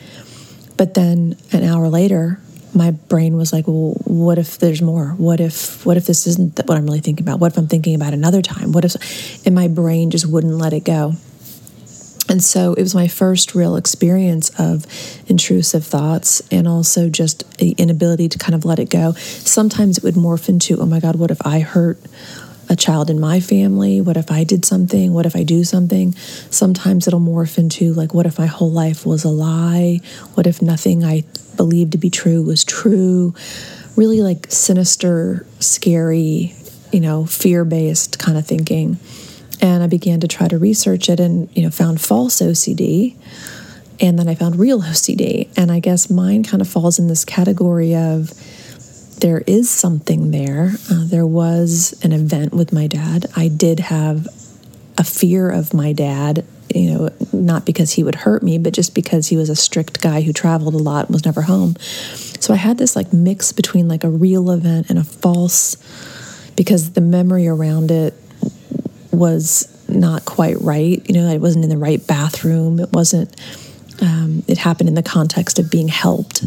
but 0.78 0.94
then 0.94 1.36
an 1.52 1.64
hour 1.64 1.90
later, 1.90 2.40
my 2.74 2.92
brain 2.92 3.36
was 3.36 3.52
like, 3.52 3.68
well, 3.68 3.96
what 4.06 4.38
if 4.38 4.60
there's 4.60 4.82
more? 4.82 5.10
What 5.18 5.40
if 5.40 5.86
what 5.86 5.98
if 5.98 6.06
this 6.06 6.28
isn't 6.28 6.60
what 6.66 6.78
I'm 6.78 6.86
really 6.86 7.00
thinking 7.00 7.26
about? 7.26 7.40
What 7.40 7.52
if 7.52 7.58
I'm 7.58 7.68
thinking 7.68 7.96
about 7.96 8.14
another 8.14 8.42
time? 8.42 8.72
What 8.72 8.86
if 8.86 9.46
and 9.46 9.56
my 9.56 9.68
brain 9.68 10.12
just 10.12 10.28
wouldn't 10.28 10.54
let 10.54 10.74
it 10.74 10.84
go. 10.84 11.14
And 12.30 12.44
so 12.44 12.74
it 12.74 12.82
was 12.82 12.94
my 12.94 13.08
first 13.08 13.56
real 13.56 13.78
experience 13.78 14.52
of 14.60 14.86
intrusive 15.28 15.86
thoughts 15.86 16.42
and 16.52 16.68
also 16.68 17.10
just 17.10 17.58
the 17.58 17.72
inability 17.72 18.28
to 18.30 18.38
kind 18.38 18.54
of 18.54 18.66
let 18.66 18.80
it 18.80 18.90
go. 18.90 19.14
Sometimes 19.14 19.98
it 19.98 20.04
would 20.04 20.16
morph 20.16 20.50
into, 20.50 20.78
oh 20.80 20.86
my 20.86 21.00
God, 21.00 21.16
what 21.16 21.32
if 21.32 21.46
I 21.46 21.60
hurt 21.60 22.00
a 22.70 22.76
child 22.76 23.10
in 23.10 23.18
my 23.20 23.40
family? 23.40 24.02
What 24.02 24.18
if 24.18 24.30
I 24.30 24.44
did 24.44 24.66
something? 24.66 25.14
What 25.14 25.26
if 25.26 25.36
I 25.38 25.44
do 25.44 25.64
something? 25.64 26.14
Sometimes 26.16 27.08
it'll 27.08 27.22
morph 27.22 27.58
into, 27.58 27.94
like, 27.94 28.14
what 28.14 28.26
if 28.26 28.38
my 28.38 28.46
whole 28.46 28.72
life 28.72 29.06
was 29.06 29.24
a 29.24 29.30
lie? 29.30 30.02
What 30.34 30.48
if 30.48 30.62
nothing 30.62 31.06
I 31.06 31.24
believed 31.56 31.94
to 31.94 31.98
be 31.98 32.10
true 32.10 32.44
was 32.44 32.66
true? 32.66 33.34
Really 33.96 34.22
like 34.22 34.48
sinister, 34.50 35.46
scary, 35.60 36.54
you 36.92 37.00
know, 37.00 37.26
fear 37.26 37.64
based 37.64 38.20
kind 38.20 38.38
of 38.38 38.46
thinking 38.46 39.00
and 39.62 39.84
I 39.84 39.88
began 39.88 40.20
to 40.22 40.28
try 40.28 40.48
to 40.48 40.58
research 40.58 41.10
it 41.10 41.20
and 41.20 41.50
you 41.56 41.64
know 41.64 41.70
found 41.70 42.02
false 42.02 42.42
OCD 42.42 43.16
and 44.00 44.18
then 44.20 44.28
I 44.28 44.36
found 44.36 44.58
real 44.58 44.82
OCD 44.82 45.50
and 45.58 45.72
I 45.72 45.80
guess 45.80 46.10
mine 46.10 46.44
kind 46.44 46.62
of 46.62 46.68
falls 46.68 47.00
in 47.00 47.08
this 47.08 47.26
category 47.26 47.96
of 47.96 48.32
there 49.20 49.42
is 49.48 49.68
something 49.70 50.30
there. 50.30 50.74
Uh, 50.92 51.06
there 51.06 51.26
was 51.26 52.00
an 52.04 52.12
event 52.12 52.54
with 52.54 52.72
my 52.72 52.86
dad. 52.86 53.26
I 53.36 53.48
did 53.48 53.80
have 53.80 54.28
a 54.98 55.04
fear 55.04 55.50
of 55.50 55.74
my 55.74 55.94
dad 55.94 56.46
you 56.74 56.92
know 56.92 57.10
not 57.32 57.66
because 57.66 57.94
he 57.94 58.04
would 58.04 58.16
hurt 58.16 58.44
me 58.44 58.58
but 58.58 58.74
just 58.74 58.94
because 58.94 59.28
he 59.28 59.38
was 59.38 59.50
a 59.50 59.56
strict 59.56 60.02
guy 60.02 60.22
who 60.22 60.34
traveled 60.34 60.74
a 60.74 60.78
lot 60.78 61.06
and 61.06 61.14
was 61.14 61.26
never 61.26 61.44
home. 61.44 61.76
So 62.40 62.54
I 62.54 62.58
had 62.58 62.78
this 62.78 62.96
like 62.96 63.12
mix 63.14 63.52
between 63.52 63.88
like 63.88 64.04
a 64.04 64.10
real 64.10 64.52
event 64.52 64.90
and 64.90 65.00
a 65.00 65.04
false 65.04 65.76
because 66.56 66.92
the 66.92 67.02
memory 67.02 67.48
around 67.48 67.92
it 67.92 68.14
was 69.12 69.74
not 69.90 70.26
quite 70.26 70.60
right. 70.62 71.02
You 71.08 71.16
know, 71.16 71.30
I 71.30 71.38
wasn't 71.38 71.64
in 71.64 71.70
the 71.70 71.78
right 71.78 72.06
bathroom. 72.06 72.80
It 72.80 72.92
wasn't. 72.92 73.36
Um, 74.02 74.44
it 74.48 74.60
happened 74.60 74.90
in 74.90 74.96
the 74.96 75.04
context 75.04 75.58
of 75.58 75.72
being 75.72 75.88
helped, 75.88 76.46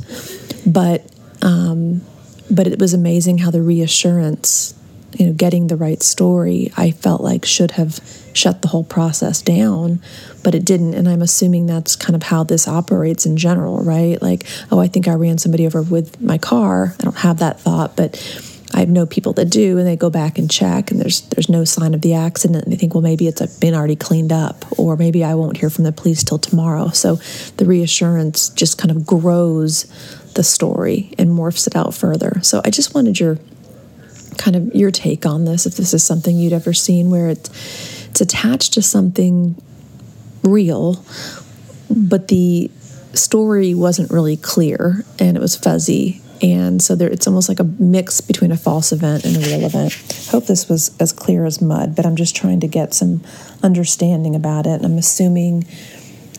but 0.64 1.05
um, 1.43 2.02
but 2.50 2.67
it 2.67 2.79
was 2.79 2.95
amazing 2.95 3.38
how 3.38 3.50
the 3.50 3.62
reassurance, 3.62 4.75
you 5.12 5.26
know, 5.26 5.33
getting 5.33 5.67
the 5.67 5.76
right 5.76 6.02
story, 6.02 6.73
I 6.76 6.90
felt 6.90 7.21
like 7.21 7.45
should 7.45 7.73
have 7.73 8.00
shut 8.33 8.62
the 8.62 8.69
whole 8.69 8.85
process 8.85 9.43
down, 9.43 10.00
but 10.43 10.55
it 10.55 10.64
didn't. 10.64 10.95
And 10.95 11.09
I'm 11.09 11.23
assuming 11.23 11.67
that's 11.67 11.97
kind 11.97 12.14
of 12.14 12.23
how 12.23 12.45
this 12.45 12.69
operates 12.69 13.26
in 13.26 13.37
general, 13.37 13.83
right? 13.83 14.21
Like, 14.21 14.47
oh, 14.71 14.79
I 14.79 14.88
think 14.88 15.09
I 15.09 15.14
ran 15.14 15.38
somebody 15.38 15.67
over 15.67 15.83
with 15.83 16.21
my 16.21 16.38
car. 16.38 16.95
I 16.99 17.02
don't 17.02 17.19
have 17.19 17.38
that 17.38 17.61
thought, 17.61 17.97
but 17.97 18.17
I 18.72 18.84
know 18.84 19.04
people 19.04 19.32
that 19.34 19.46
do, 19.46 19.78
and 19.78 19.86
they 19.86 19.96
go 19.96 20.10
back 20.10 20.38
and 20.38 20.50
check, 20.50 20.90
and 20.90 21.00
there's 21.00 21.22
there's 21.22 21.48
no 21.48 21.64
sign 21.64 21.92
of 21.92 22.02
the 22.02 22.14
accident, 22.14 22.64
and 22.64 22.72
they 22.72 22.76
think, 22.76 22.94
well, 22.94 23.02
maybe 23.02 23.26
it's 23.26 23.44
been 23.58 23.74
already 23.74 23.96
cleaned 23.96 24.32
up, 24.32 24.64
or 24.78 24.96
maybe 24.96 25.24
I 25.24 25.34
won't 25.34 25.56
hear 25.56 25.70
from 25.70 25.84
the 25.84 25.92
police 25.92 26.22
till 26.22 26.38
tomorrow. 26.38 26.88
So 26.90 27.16
the 27.56 27.64
reassurance 27.64 28.48
just 28.50 28.78
kind 28.78 28.90
of 28.90 29.04
grows 29.04 29.84
the 30.34 30.44
story 30.44 31.12
and 31.18 31.30
morphs 31.30 31.66
it 31.66 31.74
out 31.74 31.94
further. 31.94 32.40
So 32.42 32.62
I 32.64 32.70
just 32.70 32.94
wanted 32.94 33.18
your 33.18 33.38
kind 34.38 34.56
of 34.56 34.74
your 34.74 34.90
take 34.90 35.26
on 35.26 35.44
this, 35.44 35.66
if 35.66 35.74
this 35.74 35.92
is 35.92 36.04
something 36.04 36.36
you'd 36.36 36.52
ever 36.52 36.72
seen, 36.72 37.10
where 37.10 37.28
it's 37.28 37.48
it's 38.08 38.20
attached 38.20 38.74
to 38.74 38.82
something 38.82 39.60
real, 40.42 41.04
but 41.90 42.28
the 42.28 42.70
story 43.14 43.74
wasn't 43.74 44.10
really 44.12 44.36
clear 44.36 45.04
and 45.18 45.36
it 45.36 45.40
was 45.40 45.56
fuzzy 45.56 46.22
and 46.42 46.82
so 46.82 46.94
there, 46.94 47.09
it's 47.09 47.26
almost 47.26 47.49
like 47.49 47.61
a 47.61 47.64
mix 47.64 48.20
between 48.20 48.50
a 48.50 48.56
false 48.56 48.92
event 48.92 49.25
and 49.25 49.37
a 49.37 49.40
real 49.40 49.64
event. 49.64 49.92
Hope 50.30 50.47
this 50.47 50.68
was 50.68 50.97
as 50.99 51.12
clear 51.12 51.44
as 51.44 51.61
mud, 51.61 51.94
but 51.94 52.06
I'm 52.06 52.16
just 52.16 52.35
trying 52.35 52.61
to 52.61 52.66
get 52.66 52.94
some 52.94 53.23
understanding 53.62 54.35
about 54.35 54.66
it. 54.66 54.73
And 54.73 54.87
I'm 54.87 54.99
assuming 54.99 55.66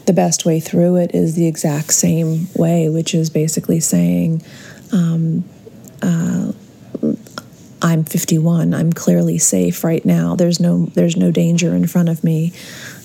the 0.06 0.14
best 0.14 0.46
way 0.46 0.60
through 0.60 0.96
it 0.96 1.14
is 1.14 1.36
the 1.36 1.46
exact 1.46 1.94
same 1.94 2.48
way, 2.56 2.90
which 2.90 3.14
is 3.14 3.30
basically 3.30 3.80
saying, 3.80 4.42
um, 4.92 5.44
uh, 6.02 6.52
"I'm 7.82 8.04
51. 8.04 8.74
I'm 8.74 8.92
clearly 8.92 9.38
safe 9.38 9.84
right 9.84 10.04
now. 10.04 10.36
There's 10.36 10.60
no 10.60 10.88
there's 10.96 11.16
no 11.16 11.30
danger 11.30 11.76
in 11.76 11.86
front 11.86 12.10
of 12.10 12.24
me." 12.24 12.54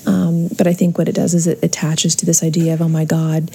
Um, 0.07 0.49
but 0.57 0.67
I 0.67 0.73
think 0.73 0.97
what 0.97 1.09
it 1.09 1.15
does 1.15 1.35
is 1.35 1.47
it 1.47 1.63
attaches 1.63 2.15
to 2.17 2.27
this 2.27 2.43
idea 2.43 2.73
of, 2.73 2.81
"Oh 2.81 2.89
my 2.89 3.05
God." 3.05 3.51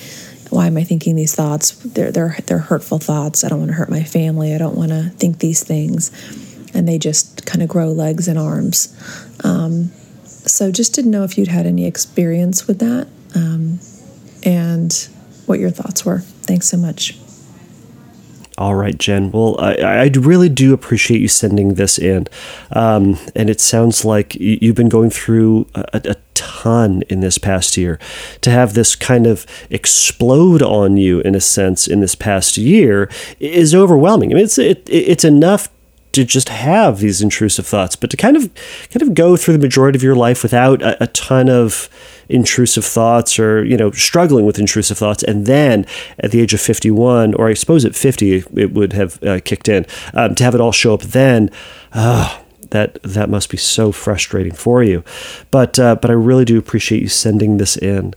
Why 0.51 0.67
am 0.67 0.77
I 0.77 0.83
thinking 0.83 1.15
these 1.15 1.33
thoughts? 1.33 1.71
They're 1.71 2.11
they're 2.11 2.37
they're 2.45 2.59
hurtful 2.59 2.99
thoughts. 2.99 3.43
I 3.43 3.49
don't 3.49 3.59
want 3.59 3.71
to 3.71 3.75
hurt 3.75 3.89
my 3.89 4.03
family. 4.03 4.53
I 4.53 4.57
don't 4.57 4.75
want 4.75 4.89
to 4.89 5.09
think 5.17 5.39
these 5.39 5.63
things, 5.63 6.11
and 6.73 6.87
they 6.87 6.99
just 6.99 7.45
kind 7.45 7.63
of 7.63 7.69
grow 7.69 7.91
legs 7.91 8.27
and 8.27 8.37
arms. 8.37 8.93
Um, 9.43 9.91
so 10.25 10.71
just 10.71 10.93
didn't 10.93 11.11
know 11.11 11.23
if 11.23 11.37
you'd 11.37 11.47
had 11.47 11.65
any 11.65 11.87
experience 11.87 12.67
with 12.67 12.79
that, 12.79 13.07
um, 13.33 13.79
and 14.43 14.93
what 15.45 15.59
your 15.59 15.71
thoughts 15.71 16.05
were. 16.05 16.19
Thanks 16.19 16.67
so 16.67 16.77
much. 16.77 17.17
All 18.57 18.75
right, 18.75 18.97
Jen. 18.97 19.31
Well, 19.31 19.55
I, 19.59 19.73
I 19.73 20.11
really 20.19 20.49
do 20.49 20.73
appreciate 20.73 21.21
you 21.21 21.29
sending 21.29 21.75
this 21.75 21.97
in. 21.97 22.27
Um, 22.71 23.17
and 23.35 23.49
it 23.49 23.59
sounds 23.61 24.05
like 24.05 24.35
you've 24.35 24.75
been 24.75 24.89
going 24.89 25.09
through 25.09 25.67
a, 25.73 26.01
a, 26.03 26.15
ton 26.61 27.01
in 27.09 27.21
this 27.21 27.37
past 27.37 27.77
year. 27.77 27.99
To 28.41 28.51
have 28.51 28.73
this 28.73 28.95
kind 28.95 29.25
of 29.25 29.45
explode 29.69 30.61
on 30.61 30.97
you, 30.97 31.19
in 31.21 31.35
a 31.35 31.41
sense, 31.41 31.87
in 31.87 32.01
this 32.01 32.15
past 32.15 32.57
year 32.57 33.09
is 33.39 33.73
overwhelming. 33.73 34.31
I 34.31 34.35
mean, 34.35 34.43
it's, 34.43 34.57
it, 34.57 34.87
it's 34.87 35.23
enough 35.23 35.69
to 36.11 36.25
just 36.25 36.49
have 36.49 36.99
these 36.99 37.21
intrusive 37.21 37.65
thoughts, 37.65 37.95
but 37.95 38.09
to 38.11 38.17
kind 38.17 38.35
of 38.35 38.53
kind 38.89 39.01
of 39.01 39.13
go 39.13 39.37
through 39.37 39.53
the 39.53 39.59
majority 39.59 39.97
of 39.97 40.03
your 40.03 40.15
life 40.15 40.43
without 40.43 40.81
a, 40.81 41.03
a 41.03 41.07
ton 41.07 41.49
of 41.49 41.89
intrusive 42.27 42.85
thoughts 42.85 43.39
or 43.39 43.63
you 43.63 43.75
know 43.75 43.91
struggling 43.91 44.45
with 44.45 44.57
intrusive 44.57 44.97
thoughts 44.97 45.21
and 45.23 45.45
then 45.45 45.85
at 46.19 46.31
the 46.31 46.39
age 46.39 46.53
of 46.53 46.61
51 46.61 47.33
or 47.33 47.49
i 47.49 47.53
suppose 47.53 47.83
at 47.83 47.93
50 47.93 48.43
it 48.55 48.71
would 48.71 48.93
have 48.93 49.21
uh, 49.21 49.41
kicked 49.43 49.67
in 49.67 49.85
um, 50.13 50.33
to 50.35 50.43
have 50.45 50.55
it 50.55 50.61
all 50.61 50.71
show 50.71 50.93
up 50.93 51.01
then 51.01 51.49
uh, 51.91 52.40
that 52.71 53.01
that 53.03 53.29
must 53.29 53.49
be 53.49 53.57
so 53.57 53.91
frustrating 53.91 54.53
for 54.53 54.83
you. 54.83 55.03
But 55.51 55.79
uh, 55.79 55.95
but 55.95 56.09
i 56.09 56.13
really 56.13 56.45
do 56.45 56.57
appreciate 56.57 57.01
you 57.01 57.09
sending 57.09 57.57
this 57.57 57.77
in 57.77 58.13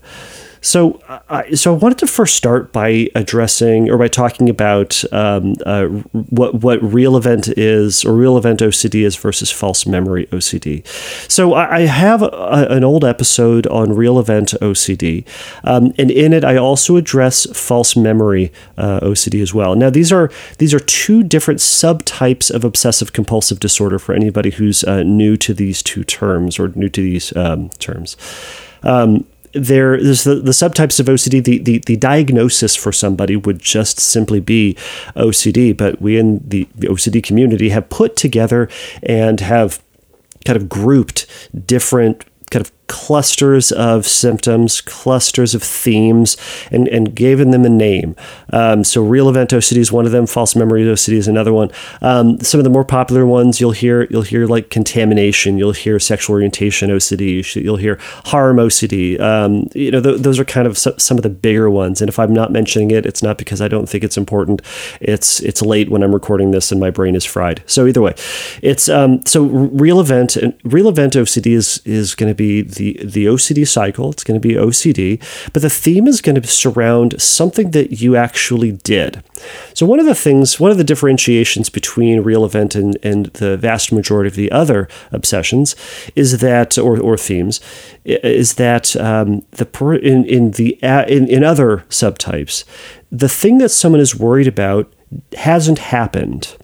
so, 0.64 0.99
I, 1.28 1.50
so 1.50 1.75
I 1.75 1.76
wanted 1.76 1.99
to 1.99 2.06
first 2.06 2.37
start 2.37 2.73
by 2.73 3.11
addressing 3.14 3.90
or 3.90 3.99
by 3.99 4.09
talking 4.09 4.49
about 4.49 5.04
um, 5.12 5.56
uh, 5.66 5.85
what 6.12 6.54
what 6.54 6.83
real 6.83 7.18
event 7.18 7.49
is 7.49 8.02
or 8.02 8.14
real 8.14 8.38
event 8.38 8.61
OCD 8.61 9.04
is 9.04 9.14
versus 9.14 9.50
false 9.50 9.87
memory 9.87 10.26
OCD. 10.28 10.87
So, 11.30 11.52
I, 11.52 11.76
I 11.76 11.80
have 11.80 12.23
a, 12.23 12.66
an 12.71 12.83
old 12.83 13.04
episode 13.04 13.66
on 13.66 13.94
real 13.94 14.18
event 14.18 14.54
OCD, 14.62 15.26
um, 15.64 15.92
and 15.99 16.11
in 16.11 16.33
it 16.33 16.44
I 16.44 16.56
also 16.56 16.97
address 16.97 17.47
false 17.52 17.94
memory 17.94 18.50
uh, 18.78 19.00
OCD 19.00 19.42
as 19.42 19.52
well. 19.52 19.75
Now, 19.75 19.90
these 19.90 20.11
are 20.11 20.30
these 20.56 20.73
are 20.73 20.80
two 20.80 21.23
different 21.23 21.61
subtypes 21.61 22.50
of 22.50 22.64
obsessive 22.64 23.12
compulsive 23.12 23.61
disorder 23.61 23.99
for 23.99 24.14
anybody 24.14 24.50
who's 24.50 24.83
uh, 24.85 25.02
new 25.02 25.37
to 25.37 25.52
these 25.52 25.83
two 25.83 26.04
terms 26.04 26.59
or 26.59 26.68
new 26.68 26.88
to 26.88 27.02
these 27.02 27.37
um, 27.37 27.68
terms. 27.68 28.16
Um, 28.83 29.26
there 29.54 30.00
there's 30.02 30.25
the, 30.25 30.37
the 30.37 30.50
subtypes 30.50 31.00
of 31.00 31.06
OCD. 31.06 31.42
The, 31.42 31.58
the, 31.58 31.78
the 31.78 31.96
diagnosis 31.96 32.75
for 32.76 32.92
somebody 32.92 33.37
would 33.37 33.61
just 33.61 34.00
simply 34.00 34.40
be 34.40 34.75
OCD, 35.16 35.76
but 35.76 36.00
we 36.00 36.18
in 36.18 36.42
the, 36.46 36.68
the 36.75 36.88
OCD 36.88 37.23
community 37.23 37.70
have 37.70 37.88
put 37.88 38.16
together 38.16 38.68
and 39.02 39.40
have 39.40 39.82
kind 40.44 40.56
of 40.56 40.68
grouped 40.68 41.26
different 41.66 42.25
kind 42.50 42.64
of 42.64 42.84
clusters 42.87 43.73
of 43.73 44.07
symptoms, 44.07 44.81
clusters 44.81 45.55
of 45.55 45.62
themes, 45.62 46.37
and, 46.71 46.88
and 46.88 47.14
given 47.14 47.50
them 47.50 47.64
a 47.64 47.69
name. 47.69 48.17
Um, 48.53 48.85
so, 48.85 49.03
real 49.03 49.29
event 49.29 49.50
OCD 49.50 49.79
is 49.79 49.93
one 49.93 50.07
of 50.07 50.12
them. 50.12 50.26
False 50.26 50.55
memory 50.55 50.83
OCD 50.85 51.14
is 51.14 51.29
another 51.29 51.53
one. 51.53 51.71
Um, 52.03 52.41
some 52.41 52.61
of 52.61 52.64
the 52.64 52.71
more 52.71 52.85
popular 52.85 53.26
ones 53.26 53.61
you'll 53.61 53.73
hear 53.73 54.05
you'll 54.11 54.23
hear 54.23 54.47
like 54.47 54.71
contamination. 54.71 55.59
You'll 55.59 55.73
hear 55.73 55.99
sexual 55.99 56.35
orientation 56.35 56.91
OCD. 56.91 57.62
You'll 57.62 57.76
hear 57.76 57.99
harm 58.26 58.57
OCD. 58.57 59.21
Um, 59.21 59.69
you 59.75 59.91
know, 59.91 60.00
th- 60.00 60.21
those 60.21 60.38
are 60.38 60.45
kind 60.45 60.67
of 60.67 60.76
some 60.76 61.17
of 61.17 61.23
the 61.23 61.31
bigger 61.31 61.71
ones. 61.71 62.00
And 62.00 62.09
if 62.09 62.19
I'm 62.19 62.33
not 62.33 62.53
mentioning 62.53 62.91
it, 62.91 63.07
it's 63.07 63.23
not 63.23 63.38
because 63.38 63.61
I 63.61 63.69
don't 63.69 63.88
think 63.88 64.05
it's 64.05 64.17
important. 64.17 64.62
It's 65.00 65.41
it's 65.41 65.62
late 65.62 65.91
when 65.91 66.03
I'm 66.03 66.12
recording 66.12 66.50
this 66.50 66.71
and 66.71 66.81
my 66.81 66.91
brain 66.91 67.14
is 67.14 67.25
fried. 67.25 67.62
So 67.67 67.87
either 67.87 68.03
way, 68.03 68.14
it's 68.62 68.88
um, 68.88 69.25
so 69.26 69.45
real 69.45 70.00
event 70.00 70.37
real 70.64 70.88
event 70.88 71.14
OCD 71.14 71.53
is 71.53 71.81
is 71.85 72.14
going 72.14 72.31
to 72.31 72.35
be 72.35 72.62
the 72.75 72.99
the 73.02 73.26
OCD 73.26 73.66
cycle. 73.66 74.11
It's 74.11 74.25
going 74.25 74.40
to 74.40 74.49
be 74.49 74.54
OCD, 74.54 75.23
but 75.52 75.62
the 75.62 75.71
theme 75.71 76.07
is 76.07 76.21
going 76.21 76.40
to 76.40 76.47
surround 76.47 77.21
something 77.21 77.71
that 77.73 78.00
you 78.00 78.16
actually 78.16 78.73
did. 78.73 79.23
So 79.75 79.87
one 79.87 80.00
of 80.00 80.07
the 80.07 80.14
things, 80.14 80.61
one 80.61 80.71
of 80.71 80.78
the 80.78 80.85
differentiations 80.85 81.69
between 81.69 82.21
real 82.21 82.45
event 82.45 82.75
and, 82.75 82.97
and 83.02 83.26
the 83.26 83.57
vast 83.57 83.93
majority 83.93 84.28
of 84.28 84.37
the 84.37 84.50
other 84.50 84.88
obsessions 85.12 85.76
is 86.14 86.38
that, 86.38 86.78
or, 86.78 87.00
or 87.00 87.16
themes, 87.16 87.61
is 88.04 88.54
that 88.54 88.97
um, 88.97 89.45
the 89.52 89.66
in 90.02 90.25
in 90.25 90.50
the 90.52 90.78
in, 91.09 91.28
in 91.28 91.45
other 91.45 91.85
subtypes, 91.88 92.64
the 93.11 93.28
thing 93.28 93.59
that 93.59 93.71
someone 93.71 94.00
is 94.00 94.16
worried 94.16 94.49
about 94.49 94.93
hasn't 95.37 95.78
happened. 95.78 96.57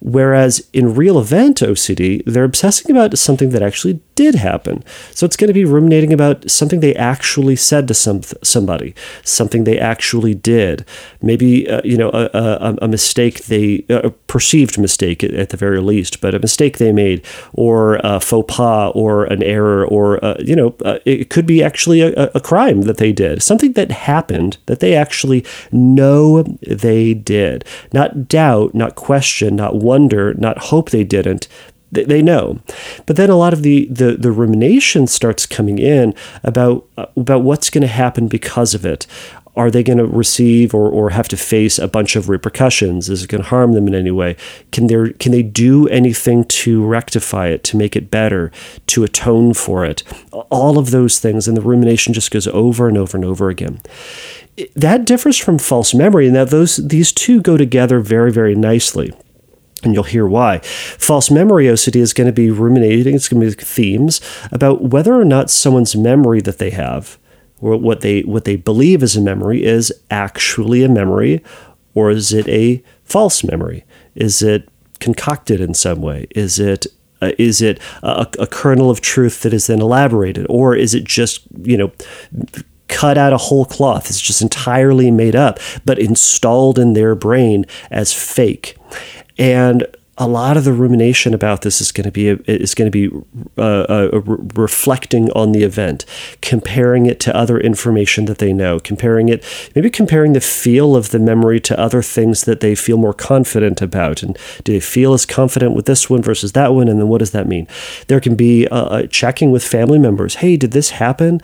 Whereas 0.00 0.68
in 0.72 0.94
real 0.94 1.18
event 1.18 1.58
OCD, 1.58 2.22
they're 2.26 2.44
obsessing 2.44 2.90
about 2.90 3.18
something 3.18 3.50
that 3.50 3.62
actually 3.62 4.00
did 4.16 4.34
happen. 4.34 4.82
So 5.12 5.24
it's 5.24 5.36
going 5.36 5.48
to 5.48 5.54
be 5.54 5.64
ruminating 5.64 6.12
about 6.12 6.50
something 6.50 6.80
they 6.80 6.96
actually 6.96 7.54
said 7.54 7.86
to 7.86 7.94
some 7.94 8.22
somebody, 8.42 8.94
something 9.22 9.62
they 9.62 9.78
actually 9.78 10.34
did. 10.34 10.84
Maybe 11.22 11.68
uh, 11.70 11.82
you 11.84 11.96
know 11.96 12.10
a, 12.10 12.28
a, 12.34 12.76
a, 12.82 12.88
mistake 12.88 13.44
they 13.44 13.84
a 13.88 14.10
perceived 14.10 14.78
mistake 14.78 15.22
at, 15.22 15.50
the 15.50 15.56
very 15.56 15.80
least, 15.80 16.20
but 16.20 16.34
a 16.34 16.40
mistake 16.40 16.78
they 16.78 16.92
made, 16.92 17.24
or 17.52 18.00
a 18.02 18.18
faux 18.18 18.52
pas, 18.52 18.90
or 18.94 19.24
an 19.26 19.42
error, 19.42 19.86
or 19.86 20.24
uh, 20.24 20.36
you 20.40 20.56
know 20.56 20.74
uh, 20.84 20.98
it 21.04 21.30
could 21.30 21.46
be 21.46 21.62
actually 21.62 22.00
a, 22.00 22.30
a 22.34 22.40
crime 22.40 22.82
that 22.82 22.96
they 22.96 23.12
did, 23.12 23.42
something 23.42 23.74
that 23.74 23.90
happened 23.90 24.56
that 24.66 24.80
they 24.80 24.94
actually 24.94 25.44
know 25.70 26.42
they 26.66 27.12
did. 27.12 27.64
Not 27.92 28.28
doubt, 28.28 28.74
not 28.74 28.94
question, 28.94 29.56
not 29.56 29.76
wonder, 29.76 30.32
not 30.34 30.58
hope 30.58 30.90
they 30.90 31.04
didn't, 31.04 31.48
they 31.92 32.22
know. 32.22 32.60
But 33.06 33.16
then 33.16 33.30
a 33.30 33.36
lot 33.36 33.52
of 33.52 33.62
the, 33.62 33.86
the, 33.86 34.16
the 34.16 34.32
rumination 34.32 35.06
starts 35.06 35.46
coming 35.46 35.78
in 35.78 36.14
about, 36.42 36.86
uh, 36.96 37.06
about 37.16 37.42
what's 37.42 37.70
going 37.70 37.82
to 37.82 37.88
happen 37.88 38.28
because 38.28 38.74
of 38.74 38.84
it. 38.84 39.06
Are 39.54 39.70
they 39.70 39.82
going 39.82 39.96
to 39.96 40.06
receive 40.06 40.74
or, 40.74 40.90
or 40.90 41.10
have 41.10 41.28
to 41.28 41.36
face 41.36 41.78
a 41.78 41.88
bunch 41.88 42.14
of 42.14 42.28
repercussions? 42.28 43.08
Is 43.08 43.24
it 43.24 43.30
going 43.30 43.42
to 43.42 43.48
harm 43.48 43.72
them 43.72 43.88
in 43.88 43.94
any 43.94 44.10
way? 44.10 44.36
Can, 44.70 44.88
there, 44.88 45.14
can 45.14 45.32
they 45.32 45.42
do 45.42 45.88
anything 45.88 46.44
to 46.44 46.84
rectify 46.84 47.48
it, 47.48 47.64
to 47.64 47.76
make 47.78 47.96
it 47.96 48.10
better, 48.10 48.52
to 48.88 49.02
atone 49.02 49.54
for 49.54 49.86
it? 49.86 50.02
All 50.32 50.76
of 50.76 50.90
those 50.90 51.18
things. 51.18 51.48
And 51.48 51.56
the 51.56 51.62
rumination 51.62 52.12
just 52.12 52.30
goes 52.30 52.46
over 52.48 52.86
and 52.86 52.98
over 52.98 53.16
and 53.16 53.24
over 53.24 53.48
again 53.48 53.80
that 54.74 55.04
differs 55.04 55.36
from 55.36 55.58
false 55.58 55.92
memory 55.92 56.26
and 56.26 56.34
that 56.34 56.48
those 56.48 56.76
these 56.76 57.12
two 57.12 57.42
go 57.42 57.58
together 57.58 58.00
very 58.00 58.32
very 58.32 58.54
nicely 58.54 59.12
and 59.86 59.94
you'll 59.94 60.04
hear 60.04 60.26
why. 60.26 60.58
False 60.58 61.30
memory 61.30 61.66
OCD 61.66 61.96
is 61.96 62.12
going 62.12 62.26
to 62.26 62.32
be 62.32 62.50
ruminating, 62.50 63.14
it's 63.14 63.28
going 63.28 63.40
to 63.40 63.56
be 63.56 63.62
themes 63.62 64.20
about 64.52 64.82
whether 64.82 65.14
or 65.14 65.24
not 65.24 65.48
someone's 65.48 65.96
memory 65.96 66.40
that 66.42 66.58
they 66.58 66.70
have, 66.70 67.18
or 67.60 67.76
what 67.76 68.02
they 68.02 68.20
what 68.22 68.44
they 68.44 68.56
believe 68.56 69.02
is 69.02 69.16
a 69.16 69.20
memory, 69.20 69.64
is 69.64 69.92
actually 70.10 70.82
a 70.82 70.88
memory, 70.88 71.42
or 71.94 72.10
is 72.10 72.32
it 72.32 72.46
a 72.48 72.82
false 73.04 73.42
memory? 73.42 73.84
Is 74.14 74.42
it 74.42 74.68
concocted 75.00 75.60
in 75.60 75.72
some 75.72 76.02
way? 76.02 76.26
Is 76.32 76.58
it 76.58 76.86
uh, 77.22 77.32
is 77.38 77.62
it 77.62 77.80
a, 78.02 78.26
a 78.38 78.46
kernel 78.46 78.90
of 78.90 79.00
truth 79.00 79.42
that 79.42 79.54
is 79.54 79.68
then 79.68 79.80
elaborated, 79.80 80.46
or 80.50 80.76
is 80.76 80.94
it 80.94 81.04
just 81.04 81.40
you 81.62 81.78
know? 81.78 81.92
cut 82.88 83.18
out 83.18 83.32
a 83.32 83.36
whole 83.36 83.64
cloth. 83.64 84.08
It's 84.08 84.20
just 84.20 84.42
entirely 84.42 85.10
made 85.10 85.34
up, 85.34 85.58
but 85.84 85.98
installed 85.98 86.78
in 86.78 86.92
their 86.92 87.14
brain 87.14 87.66
as 87.90 88.12
fake. 88.12 88.76
And 89.38 89.86
a 90.18 90.26
lot 90.26 90.56
of 90.56 90.64
the 90.64 90.72
rumination 90.72 91.34
about 91.34 91.60
this 91.60 91.80
is 91.80 91.92
going 91.92 92.04
to 92.04 92.10
be 92.10 92.28
is 92.28 92.74
going 92.74 92.90
to 92.90 93.08
be 93.08 93.14
uh, 93.58 93.82
uh, 93.82 94.20
reflecting 94.54 95.30
on 95.32 95.52
the 95.52 95.62
event, 95.62 96.06
comparing 96.40 97.04
it 97.04 97.20
to 97.20 97.36
other 97.36 97.60
information 97.60 98.24
that 98.24 98.38
they 98.38 98.52
know, 98.52 98.80
comparing 98.80 99.28
it, 99.28 99.44
maybe 99.74 99.90
comparing 99.90 100.32
the 100.32 100.40
feel 100.40 100.96
of 100.96 101.10
the 101.10 101.18
memory 101.18 101.60
to 101.60 101.78
other 101.78 102.00
things 102.00 102.44
that 102.44 102.60
they 102.60 102.74
feel 102.74 102.96
more 102.96 103.12
confident 103.12 103.82
about. 103.82 104.22
And 104.22 104.38
do 104.64 104.72
they 104.72 104.80
feel 104.80 105.12
as 105.12 105.26
confident 105.26 105.74
with 105.74 105.84
this 105.84 106.08
one 106.08 106.22
versus 106.22 106.52
that 106.52 106.72
one? 106.72 106.88
And 106.88 106.98
then 106.98 107.08
what 107.08 107.18
does 107.18 107.32
that 107.32 107.46
mean? 107.46 107.68
There 108.06 108.20
can 108.20 108.36
be 108.36 108.66
uh, 108.68 108.84
uh 108.86 109.06
checking 109.08 109.50
with 109.50 109.64
family 109.64 109.98
members. 109.98 110.36
Hey, 110.36 110.56
did 110.56 110.70
this 110.72 110.90
happen? 110.90 111.42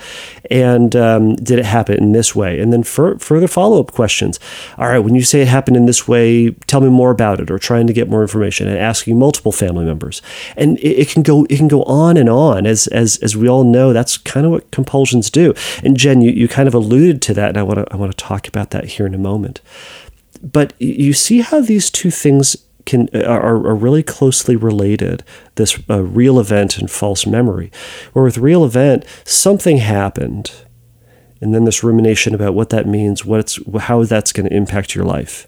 And 0.51 0.97
um, 0.97 1.37
did 1.37 1.59
it 1.59 1.67
happen 1.67 1.99
in 1.99 2.13
this 2.13 2.35
way? 2.35 2.59
And 2.59 2.73
then 2.73 2.83
further 2.83 3.49
follow 3.49 3.81
up 3.81 3.93
questions. 3.93 4.41
All 4.79 4.89
right, 4.89 4.99
when 4.99 5.15
you 5.15 5.23
say 5.23 5.43
it 5.43 5.49
happened 5.49 5.77
in 5.77 5.85
this 5.85 6.09
way, 6.09 6.51
tell 6.67 6.81
me 6.81 6.89
more 6.89 7.11
about 7.11 7.39
it, 7.39 7.51
or 7.51 7.59
trying 7.59 7.87
to 7.87 7.93
get 7.93 8.09
more 8.09 8.23
information 8.23 8.62
and 8.69 8.79
asking 8.79 9.19
multiple 9.19 9.53
family 9.53 9.85
members. 9.85 10.23
And 10.57 10.79
it, 10.79 11.01
it, 11.01 11.09
can 11.09 11.23
go 11.23 11.45
it 11.45 11.57
can 11.57 11.69
go 11.69 11.83
on 11.85 12.17
and 12.17 12.29
on 12.29 12.67
as 12.67 12.87
as 12.89 13.17
as 13.19 13.37
we 13.37 13.49
all 13.49 13.65
know 13.65 13.93
that's 13.93 14.17
kind 14.17 14.47
of 14.47 14.53
what 14.53 14.71
compulsions 14.71 15.31
do. 15.31 15.55
And 15.83 15.97
Jen, 15.97 16.21
you, 16.21 16.31
you 16.31 16.49
kind 16.49 16.69
of 16.69 16.75
alluded 16.75 17.23
to 17.23 17.35
that, 17.35 17.51
and 17.51 17.59
I 17.59 17.63
want 17.63 17.79
to 17.79 17.93
I 17.93 17.97
want 17.97 18.17
to 18.17 18.25
talk 18.25 18.49
about 18.49 18.71
that 18.71 18.85
here 18.85 19.07
in 19.07 19.15
a 19.15 19.19
moment. 19.19 19.61
But 20.43 20.73
you 20.81 21.13
see 21.13 21.41
how 21.41 21.61
these 21.61 21.91
two 21.91 22.11
things 22.11 22.57
can 22.85 23.09
are, 23.15 23.55
are 23.67 23.75
really 23.75 24.03
closely 24.03 24.57
related. 24.57 25.25
This 25.55 25.79
uh, 25.89 26.03
real 26.03 26.41
event 26.41 26.79
and 26.79 26.91
false 26.91 27.27
memory, 27.27 27.71
where 28.13 28.25
with 28.25 28.39
real 28.39 28.65
event 28.65 29.05
something 29.25 29.79
happened, 29.79 30.53
and 31.41 31.55
then 31.55 31.65
this 31.65 31.83
rumination 31.83 32.35
about 32.35 32.55
what 32.55 32.71
that 32.71 32.87
means, 32.87 33.25
what's 33.25 33.59
how 33.81 34.05
that's 34.05 34.33
going 34.33 34.49
to 34.49 34.55
impact 34.55 34.95
your 34.95 35.05
life. 35.05 35.47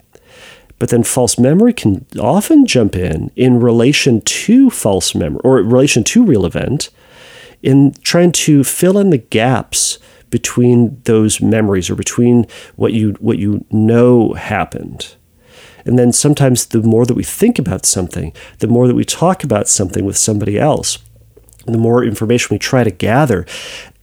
But 0.84 0.90
then 0.90 1.02
false 1.02 1.38
memory 1.38 1.72
can 1.72 2.04
often 2.20 2.66
jump 2.66 2.94
in 2.94 3.30
in 3.36 3.58
relation 3.58 4.20
to 4.20 4.68
false 4.68 5.14
memory 5.14 5.40
or 5.42 5.54
relation 5.62 6.04
to 6.04 6.22
real 6.22 6.44
event 6.44 6.90
in 7.62 7.94
trying 8.02 8.32
to 8.32 8.62
fill 8.64 8.98
in 8.98 9.08
the 9.08 9.16
gaps 9.16 9.98
between 10.28 11.00
those 11.04 11.40
memories 11.40 11.88
or 11.88 11.94
between 11.94 12.46
what 12.76 12.92
you 12.92 13.12
what 13.20 13.38
you 13.38 13.64
know 13.70 14.34
happened. 14.34 15.16
And 15.86 15.98
then 15.98 16.12
sometimes 16.12 16.66
the 16.66 16.82
more 16.82 17.06
that 17.06 17.14
we 17.14 17.24
think 17.24 17.58
about 17.58 17.86
something, 17.86 18.34
the 18.58 18.68
more 18.68 18.86
that 18.86 18.94
we 18.94 19.06
talk 19.06 19.42
about 19.42 19.68
something 19.68 20.04
with 20.04 20.18
somebody 20.18 20.58
else, 20.58 20.98
the 21.64 21.78
more 21.78 22.04
information 22.04 22.48
we 22.50 22.58
try 22.58 22.84
to 22.84 22.90
gather, 22.90 23.46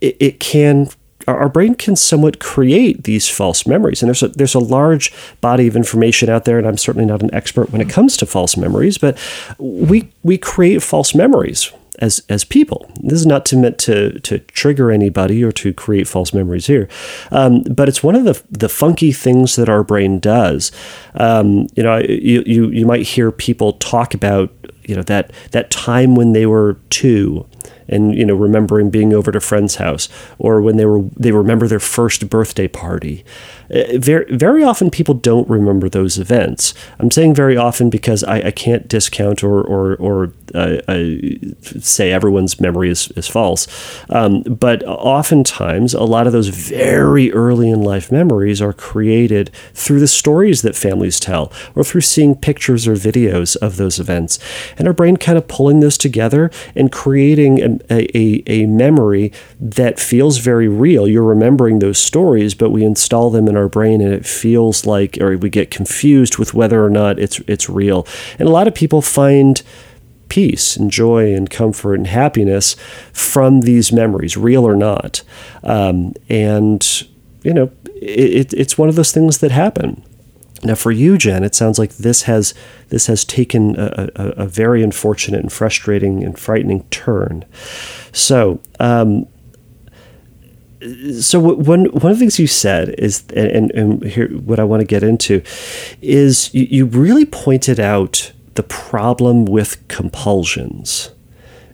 it, 0.01 0.17
it 0.19 0.39
can 0.39 0.89
our 1.27 1.49
brain 1.49 1.75
can 1.75 1.95
somewhat 1.95 2.39
create 2.39 3.03
these 3.03 3.29
false 3.29 3.65
memories. 3.65 4.01
And 4.01 4.09
there's 4.09 4.23
a, 4.23 4.29
there's 4.29 4.55
a 4.55 4.59
large 4.59 5.13
body 5.41 5.67
of 5.67 5.75
information 5.75 6.29
out 6.29 6.45
there, 6.45 6.57
and 6.57 6.67
I'm 6.67 6.77
certainly 6.77 7.05
not 7.05 7.21
an 7.21 7.33
expert 7.33 7.71
when 7.71 7.81
it 7.81 7.89
comes 7.89 8.17
to 8.17 8.25
false 8.25 8.57
memories, 8.57 8.97
but 8.97 9.17
we, 9.57 10.11
we 10.23 10.37
create 10.37 10.81
false 10.81 11.13
memories 11.15 11.71
as 11.99 12.23
as 12.29 12.43
people. 12.43 12.89
This 13.01 13.19
is 13.19 13.25
not 13.25 13.45
to 13.47 13.57
meant 13.57 13.77
to 13.79 14.19
to 14.21 14.39
trigger 14.39 14.91
anybody 14.91 15.43
or 15.43 15.51
to 15.53 15.73
create 15.73 16.07
false 16.07 16.33
memories 16.33 16.67
here, 16.67 16.89
um, 17.31 17.63
but 17.63 17.87
it's 17.87 18.03
one 18.03 18.15
of 18.15 18.23
the 18.23 18.41
the 18.49 18.69
funky 18.69 19.11
things 19.11 19.55
that 19.55 19.69
our 19.69 19.83
brain 19.83 20.19
does. 20.19 20.71
Um, 21.15 21.67
you 21.75 21.83
know, 21.83 21.97
you, 21.97 22.43
you 22.45 22.69
you 22.69 22.85
might 22.85 23.03
hear 23.03 23.31
people 23.31 23.73
talk 23.73 24.13
about 24.13 24.51
you 24.83 24.95
know 24.95 25.03
that 25.03 25.31
that 25.51 25.69
time 25.69 26.15
when 26.15 26.33
they 26.33 26.45
were 26.45 26.77
two 26.89 27.45
and 27.91 28.15
you 28.15 28.25
know 28.25 28.35
remembering 28.35 28.89
being 28.89 29.13
over 29.13 29.31
a 29.31 29.41
friend's 29.41 29.75
house 29.75 30.09
or 30.39 30.61
when 30.61 30.77
they 30.77 30.85
were 30.85 31.01
they 31.17 31.31
remember 31.31 31.67
their 31.67 31.79
first 31.79 32.29
birthday 32.29 32.67
party 32.67 33.23
very 33.97 34.25
very 34.35 34.63
often 34.63 34.89
people 34.89 35.13
don't 35.13 35.47
remember 35.49 35.89
those 35.89 36.17
events. 36.17 36.73
I'm 36.99 37.11
saying 37.11 37.35
very 37.35 37.57
often 37.57 37.89
because 37.89 38.23
i, 38.23 38.37
I 38.47 38.51
can't 38.51 38.87
discount 38.87 39.43
or 39.43 39.61
or, 39.61 39.95
or 39.95 40.33
uh, 40.53 40.81
uh, 40.87 41.15
say 41.79 42.11
everyone's 42.11 42.59
memory 42.59 42.89
is, 42.89 43.09
is 43.11 43.27
false. 43.27 43.67
Um, 44.09 44.41
but 44.43 44.83
oftentimes 44.83 45.93
a 45.93 46.03
lot 46.03 46.27
of 46.27 46.33
those 46.33 46.49
very 46.49 47.31
early 47.31 47.69
in 47.69 47.81
life 47.81 48.11
memories 48.11 48.61
are 48.61 48.73
created 48.73 49.51
through 49.73 49.99
the 49.99 50.07
stories 50.07 50.61
that 50.61 50.75
families 50.75 51.19
tell 51.19 51.51
or 51.75 51.83
through 51.83 52.01
seeing 52.01 52.35
pictures 52.35 52.87
or 52.87 52.93
videos 52.93 53.55
of 53.57 53.77
those 53.77 53.99
events. 53.99 54.39
And 54.77 54.87
our 54.87 54.93
brain 54.93 55.17
kind 55.17 55.37
of 55.37 55.47
pulling 55.47 55.79
those 55.79 55.97
together 55.97 56.51
and 56.75 56.91
creating 56.91 57.79
a, 57.89 58.17
a, 58.17 58.43
a 58.47 58.65
memory 58.65 59.31
that 59.59 59.99
feels 59.99 60.39
very 60.39 60.67
real. 60.67 61.07
You're 61.07 61.23
remembering 61.23 61.79
those 61.79 61.99
stories, 61.99 62.55
but 62.55 62.71
we 62.71 62.83
install 62.83 63.29
them 63.29 63.47
in 63.47 63.55
our 63.55 63.60
brain 63.67 64.01
and 64.01 64.13
it 64.13 64.25
feels 64.25 64.85
like, 64.85 65.17
or 65.21 65.37
we 65.37 65.49
get 65.49 65.71
confused 65.71 66.37
with 66.37 66.53
whether 66.53 66.83
or 66.83 66.89
not 66.89 67.19
it's, 67.19 67.39
it's 67.47 67.69
real. 67.69 68.07
And 68.39 68.47
a 68.47 68.51
lot 68.51 68.67
of 68.67 68.75
people 68.75 69.01
find 69.01 69.61
peace 70.29 70.77
and 70.77 70.89
joy 70.89 71.33
and 71.35 71.49
comfort 71.49 71.95
and 71.95 72.07
happiness 72.07 72.75
from 73.11 73.61
these 73.61 73.91
memories, 73.91 74.37
real 74.37 74.65
or 74.65 74.75
not. 74.75 75.23
Um, 75.63 76.13
and, 76.29 77.07
you 77.43 77.53
know, 77.53 77.71
it, 77.95 78.53
it's 78.53 78.77
one 78.77 78.89
of 78.89 78.95
those 78.95 79.11
things 79.11 79.39
that 79.39 79.51
happen. 79.51 80.03
Now, 80.63 80.75
for 80.75 80.91
you, 80.91 81.17
Jen, 81.17 81.43
it 81.43 81.55
sounds 81.55 81.79
like 81.79 81.97
this 81.97 82.23
has 82.23 82.53
this 82.89 83.07
has 83.07 83.25
taken 83.25 83.75
a, 83.79 84.09
a, 84.15 84.25
a 84.43 84.45
very 84.45 84.83
unfortunate 84.83 85.41
and 85.41 85.51
frustrating 85.51 86.23
and 86.23 86.37
frightening 86.37 86.83
turn. 86.91 87.45
So, 88.11 88.61
um, 88.79 89.27
so 91.19 91.39
one 91.39 91.85
one 91.85 92.11
of 92.11 92.17
the 92.17 92.19
things 92.19 92.39
you 92.39 92.47
said 92.47 92.95
is, 92.97 93.23
and, 93.35 93.71
and 93.71 94.03
here 94.03 94.29
what 94.29 94.59
I 94.59 94.63
want 94.63 94.81
to 94.81 94.85
get 94.85 95.03
into 95.03 95.41
is 96.01 96.53
you, 96.53 96.67
you 96.69 96.85
really 96.85 97.25
pointed 97.25 97.79
out 97.79 98.31
the 98.55 98.63
problem 98.63 99.45
with 99.45 99.87
compulsions 99.87 101.11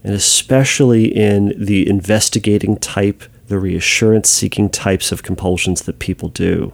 and 0.07 0.15
especially 0.15 1.05
in 1.05 1.53
the 1.57 1.87
investigating 1.89 2.77
type, 2.77 3.23
the 3.47 3.59
reassurance 3.59 4.29
seeking 4.29 4.69
types 4.69 5.11
of 5.11 5.21
compulsions 5.21 5.81
that 5.81 5.99
people 5.99 6.29
do. 6.29 6.71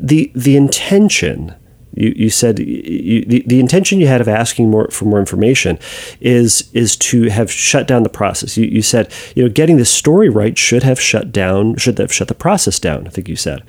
The, 0.00 0.32
the 0.34 0.56
intention 0.56 1.54
you, 1.94 2.12
you 2.16 2.30
said 2.30 2.58
you, 2.58 3.24
the, 3.24 3.44
the 3.46 3.60
intention 3.60 4.00
you 4.00 4.06
had 4.06 4.20
of 4.20 4.28
asking 4.28 4.70
more 4.70 4.88
for 4.90 5.04
more 5.04 5.20
information 5.20 5.78
is 6.20 6.70
is 6.72 6.96
to 6.96 7.24
have 7.30 7.50
shut 7.50 7.86
down 7.86 8.02
the 8.02 8.08
process. 8.08 8.56
You, 8.56 8.66
you 8.66 8.82
said 8.82 9.12
you 9.34 9.42
know 9.42 9.48
getting 9.48 9.76
the 9.76 9.84
story 9.84 10.28
right 10.28 10.56
should 10.56 10.82
have 10.82 11.00
shut 11.00 11.32
down 11.32 11.76
should 11.76 11.98
have 11.98 12.12
shut 12.12 12.28
the 12.28 12.34
process 12.34 12.78
down. 12.78 13.06
I 13.06 13.10
think 13.10 13.28
you 13.28 13.36
said. 13.36 13.62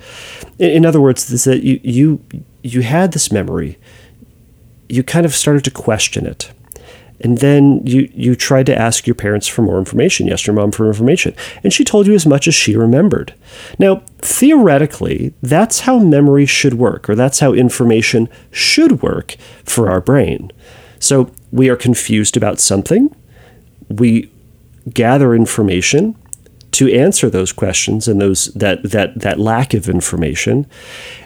In, 0.58 0.70
in 0.70 0.86
other 0.86 1.00
words, 1.00 1.30
is 1.30 1.44
that 1.44 1.62
you 1.62 1.80
you 1.82 2.22
you 2.62 2.82
had 2.82 3.12
this 3.12 3.30
memory. 3.30 3.78
You 4.88 5.02
kind 5.02 5.26
of 5.26 5.34
started 5.34 5.64
to 5.64 5.70
question 5.70 6.26
it 6.26 6.52
and 7.20 7.38
then 7.38 7.80
you 7.84 8.10
you 8.14 8.34
tried 8.34 8.66
to 8.66 8.78
ask 8.78 9.06
your 9.06 9.14
parents 9.14 9.46
for 9.46 9.62
more 9.62 9.78
information, 9.78 10.26
yes, 10.26 10.46
your 10.46 10.54
mom 10.54 10.72
for 10.72 10.86
information, 10.86 11.34
and 11.62 11.72
she 11.72 11.84
told 11.84 12.06
you 12.06 12.14
as 12.14 12.26
much 12.26 12.46
as 12.46 12.54
she 12.54 12.76
remembered. 12.76 13.34
Now, 13.78 14.02
theoretically, 14.18 15.34
that's 15.42 15.80
how 15.80 15.98
memory 15.98 16.46
should 16.46 16.74
work, 16.74 17.08
or 17.08 17.14
that's 17.14 17.40
how 17.40 17.52
information 17.52 18.28
should 18.50 19.02
work 19.02 19.36
for 19.64 19.90
our 19.90 20.00
brain. 20.00 20.52
So 20.98 21.30
we 21.52 21.68
are 21.68 21.76
confused 21.76 22.36
about 22.36 22.60
something, 22.60 23.14
we 23.88 24.30
gather 24.92 25.34
information 25.34 26.16
to 26.72 26.92
answer 26.92 27.30
those 27.30 27.52
questions 27.52 28.06
and 28.06 28.20
those 28.20 28.46
that 28.54 28.82
that 28.82 29.18
that 29.20 29.40
lack 29.40 29.72
of 29.72 29.88
information. 29.88 30.66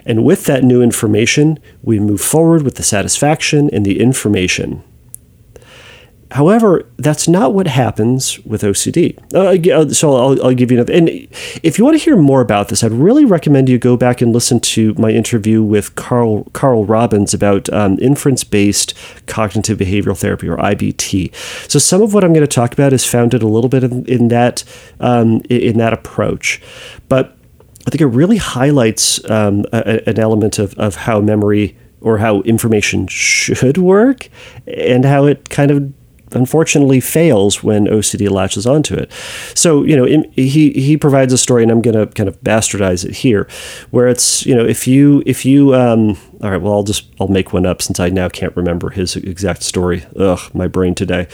And 0.05 0.23
with 0.23 0.45
that 0.45 0.63
new 0.63 0.81
information 0.81 1.59
we 1.83 1.99
move 1.99 2.21
forward 2.21 2.61
with 2.61 2.75
the 2.75 2.83
satisfaction 2.83 3.69
and 3.73 3.85
the 3.85 3.99
information 3.99 4.83
However, 6.31 6.85
that's 6.97 7.27
not 7.27 7.53
what 7.53 7.67
happens 7.67 8.39
with 8.45 8.61
OCD. 8.61 9.17
Uh, 9.33 9.69
uh, 9.69 9.89
so 9.89 10.15
I'll, 10.15 10.45
I'll, 10.45 10.53
give 10.53 10.71
you 10.71 10.77
another. 10.77 10.93
And 10.93 11.09
if 11.61 11.77
you 11.77 11.83
want 11.83 11.97
to 11.97 12.03
hear 12.03 12.15
more 12.15 12.39
about 12.39 12.69
this, 12.69 12.85
I'd 12.85 12.93
really 12.93 13.25
recommend 13.25 13.67
you 13.67 13.77
go 13.77 13.97
back 13.97 14.21
and 14.21 14.31
listen 14.31 14.61
to 14.61 14.93
my 14.93 15.09
interview 15.09 15.61
with 15.61 15.95
Carl 15.95 16.45
Carl 16.53 16.85
Robbins 16.85 17.33
about 17.33 17.67
um, 17.73 17.99
inference-based 17.99 18.93
cognitive 19.27 19.77
behavioral 19.77 20.17
therapy, 20.17 20.47
or 20.47 20.55
IBT. 20.55 21.35
So 21.69 21.79
some 21.79 22.01
of 22.01 22.13
what 22.13 22.23
I'm 22.23 22.31
going 22.31 22.47
to 22.47 22.55
talk 22.55 22.71
about 22.71 22.93
is 22.93 23.05
founded 23.05 23.43
a 23.43 23.47
little 23.47 23.69
bit 23.69 23.83
in, 23.83 24.05
in 24.05 24.27
that 24.29 24.63
um, 25.01 25.41
in 25.49 25.77
that 25.79 25.91
approach, 25.91 26.61
but 27.09 27.37
I 27.85 27.89
think 27.89 27.99
it 27.99 28.07
really 28.07 28.37
highlights 28.37 29.29
um, 29.29 29.65
a, 29.73 30.07
an 30.07 30.17
element 30.17 30.59
of, 30.59 30.75
of 30.75 30.95
how 30.95 31.19
memory 31.19 31.75
or 31.99 32.19
how 32.19 32.41
information 32.41 33.07
should 33.07 33.77
work 33.77 34.29
and 34.65 35.03
how 35.03 35.25
it 35.25 35.49
kind 35.49 35.71
of 35.71 35.93
unfortunately 36.33 36.99
fails 36.99 37.63
when 37.63 37.85
OCD 37.85 38.29
latches 38.29 38.65
onto 38.65 38.95
it. 38.95 39.11
So, 39.53 39.83
you 39.83 39.95
know, 39.95 40.05
he 40.35 40.71
he 40.71 40.97
provides 40.97 41.33
a 41.33 41.37
story, 41.37 41.63
and 41.63 41.71
I'm 41.71 41.81
going 41.81 41.97
to 41.97 42.07
kind 42.07 42.29
of 42.29 42.39
bastardize 42.41 43.05
it 43.05 43.15
here, 43.15 43.47
where 43.91 44.07
it's 44.07 44.45
you 44.45 44.55
know 44.55 44.65
if 44.65 44.87
you 44.87 45.23
if 45.25 45.45
you 45.45 45.75
um, 45.75 46.17
all 46.41 46.51
right, 46.51 46.61
well 46.61 46.73
I'll 46.73 46.83
just 46.83 47.07
I'll 47.19 47.27
make 47.27 47.53
one 47.53 47.65
up 47.65 47.81
since 47.81 47.99
I 47.99 48.09
now 48.09 48.29
can't 48.29 48.55
remember 48.55 48.89
his 48.89 49.15
exact 49.15 49.63
story. 49.63 50.05
Ugh, 50.17 50.39
my 50.53 50.67
brain 50.67 50.95
today. 50.95 51.27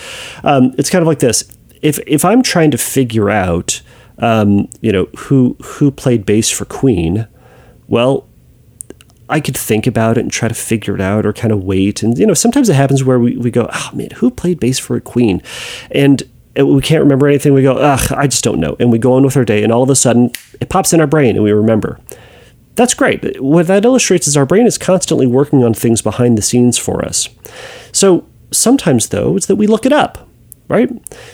Um, 0.43 0.73
it's 0.77 0.89
kind 0.89 1.01
of 1.01 1.07
like 1.07 1.19
this: 1.19 1.45
if 1.81 1.99
if 2.07 2.25
I'm 2.25 2.41
trying 2.41 2.71
to 2.71 2.77
figure 2.77 3.29
out 3.29 3.81
um, 4.19 4.69
you 4.81 4.91
know 4.91 5.05
who 5.17 5.55
who 5.63 5.91
played 5.91 6.25
bass 6.25 6.49
for 6.49 6.65
Queen, 6.65 7.27
well 7.88 8.27
I 9.30 9.40
could 9.40 9.58
think 9.58 9.88
about 9.88 10.18
it 10.18 10.22
and 10.22 10.32
try 10.32 10.48
to 10.48 10.56
figure 10.56 10.96
it 10.96 11.02
out 11.02 11.26
or 11.26 11.34
kind 11.34 11.52
of 11.52 11.63
wait. 11.63 12.02
And, 12.02 12.18
you 12.18 12.26
know, 12.26 12.34
sometimes 12.34 12.70
it 12.70 12.76
happens 12.76 13.04
where 13.04 13.20
we, 13.20 13.36
we 13.38 13.52
go, 13.52 13.70
oh 13.72 13.90
man, 13.94 14.10
who 14.16 14.32
played 14.32 14.60
bass 14.60 14.80
for 14.80 14.96
a 14.96 15.02
queen? 15.02 15.42
And 15.92 16.24
we 16.56 16.82
can't 16.82 17.04
remember 17.04 17.28
anything. 17.28 17.54
We 17.54 17.62
go, 17.62 17.78
ugh, 17.78 18.12
I 18.12 18.28
just 18.28 18.44
don't 18.44 18.60
know. 18.60 18.76
And 18.80 18.92
we 18.92 18.98
go 18.98 19.13
on 19.13 19.24
with 19.24 19.38
our 19.38 19.46
day, 19.46 19.63
and 19.63 19.72
all 19.72 19.84
of 19.84 19.90
a 19.90 19.96
sudden 19.96 20.32
it 20.60 20.70
pops 20.70 20.94
in 20.94 21.02
our 21.02 21.08
brain 21.08 21.36
and 21.36 21.44
we 21.44 21.52
remember. 21.52 22.00
That's 22.76 22.94
great. 22.94 23.42
What 23.42 23.68
that 23.68 23.86
illustrates 23.86 24.28
is 24.28 24.38
our 24.38 24.46
brain 24.46 24.68
is 24.68 24.78
constantly 24.78 25.28
working 25.28 25.63
on 25.63 25.74
things 25.74 26.02
behind 26.02 26.38
the 26.38 26.44
scenes 26.44 26.78
for 26.78 27.04
us. 27.04 27.28
So 27.92 28.26
sometimes, 28.52 29.10
though, 29.10 29.36
it's 29.36 29.48
that 29.48 29.56
we 29.56 29.68
look 29.68 29.86
it 29.86 29.92
up, 29.92 30.28
right? 30.68 30.90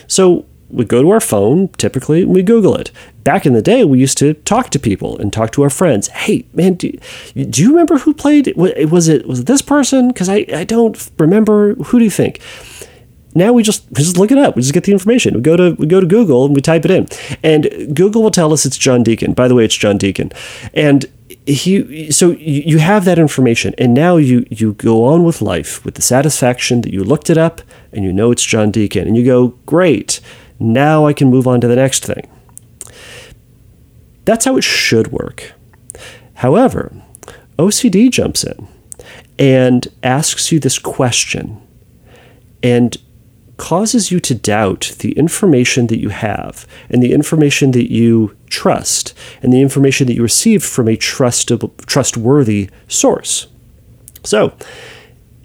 So 0.06 0.46
we 0.74 0.84
go 0.84 1.02
to 1.02 1.10
our 1.10 1.20
phone, 1.20 1.68
typically, 1.68 2.22
and 2.22 2.34
we 2.34 2.42
Google 2.42 2.74
it. 2.74 2.90
Back 3.22 3.46
in 3.46 3.52
the 3.52 3.62
day, 3.62 3.84
we 3.84 3.98
used 3.98 4.18
to 4.18 4.34
talk 4.34 4.70
to 4.70 4.78
people 4.78 5.16
and 5.18 5.32
talk 5.32 5.52
to 5.52 5.62
our 5.62 5.70
friends. 5.70 6.08
Hey, 6.08 6.46
man, 6.52 6.74
do, 6.74 6.92
do 7.34 7.62
you 7.62 7.70
remember 7.70 7.98
who 7.98 8.12
played? 8.12 8.52
Was 8.56 9.08
it 9.08 9.26
was 9.26 9.40
it 9.40 9.46
this 9.46 9.62
person? 9.62 10.08
Because 10.08 10.28
I, 10.28 10.44
I 10.54 10.64
don't 10.64 11.10
remember. 11.18 11.74
Who 11.74 11.98
do 11.98 12.04
you 12.04 12.10
think? 12.10 12.40
Now 13.34 13.52
we 13.52 13.62
just 13.62 13.88
we 13.90 13.96
just 13.96 14.16
look 14.16 14.30
it 14.30 14.38
up. 14.38 14.56
We 14.56 14.62
just 14.62 14.74
get 14.74 14.84
the 14.84 14.92
information. 14.92 15.34
We 15.34 15.40
go 15.40 15.56
to 15.56 15.74
we 15.78 15.86
go 15.86 16.00
to 16.00 16.06
Google 16.06 16.44
and 16.44 16.54
we 16.54 16.60
type 16.60 16.84
it 16.84 16.90
in, 16.90 17.08
and 17.42 17.96
Google 17.96 18.22
will 18.22 18.30
tell 18.30 18.52
us 18.52 18.64
it's 18.64 18.78
John 18.78 19.02
Deacon. 19.02 19.32
By 19.32 19.48
the 19.48 19.54
way, 19.54 19.64
it's 19.64 19.76
John 19.76 19.98
Deacon, 19.98 20.30
and 20.72 21.06
he 21.46 22.10
so 22.10 22.30
you 22.30 22.78
have 22.78 23.04
that 23.04 23.18
information 23.18 23.74
and 23.76 23.92
now 23.92 24.16
you 24.16 24.46
you 24.50 24.72
go 24.74 25.04
on 25.04 25.24
with 25.24 25.42
life 25.42 25.84
with 25.84 25.94
the 25.94 26.02
satisfaction 26.02 26.80
that 26.80 26.92
you 26.92 27.04
looked 27.04 27.28
it 27.28 27.36
up 27.36 27.60
and 27.92 28.04
you 28.04 28.12
know 28.12 28.30
it's 28.30 28.44
John 28.44 28.70
Deacon 28.70 29.06
and 29.06 29.16
you 29.16 29.24
go 29.24 29.48
great 29.66 30.20
now 30.58 31.06
I 31.06 31.12
can 31.12 31.30
move 31.30 31.46
on 31.46 31.60
to 31.60 31.68
the 31.68 31.76
next 31.76 32.04
thing. 32.04 32.28
That's 34.24 34.44
how 34.44 34.56
it 34.56 34.64
should 34.64 35.08
work. 35.08 35.52
However, 36.34 36.92
OCD 37.58 38.10
jumps 38.10 38.44
in 38.44 38.68
and 39.38 39.88
asks 40.02 40.50
you 40.50 40.58
this 40.58 40.78
question 40.78 41.60
and 42.62 42.96
causes 43.56 44.10
you 44.10 44.18
to 44.20 44.34
doubt 44.34 44.96
the 44.98 45.12
information 45.12 45.86
that 45.86 46.00
you 46.00 46.08
have 46.08 46.66
and 46.90 47.02
the 47.02 47.12
information 47.12 47.70
that 47.70 47.92
you 47.92 48.36
trust 48.46 49.14
and 49.42 49.52
the 49.52 49.60
information 49.60 50.06
that 50.06 50.14
you 50.14 50.22
received 50.22 50.64
from 50.64 50.88
a 50.88 50.96
trustable, 50.96 51.76
trustworthy 51.86 52.68
source. 52.88 53.46
So, 54.24 54.56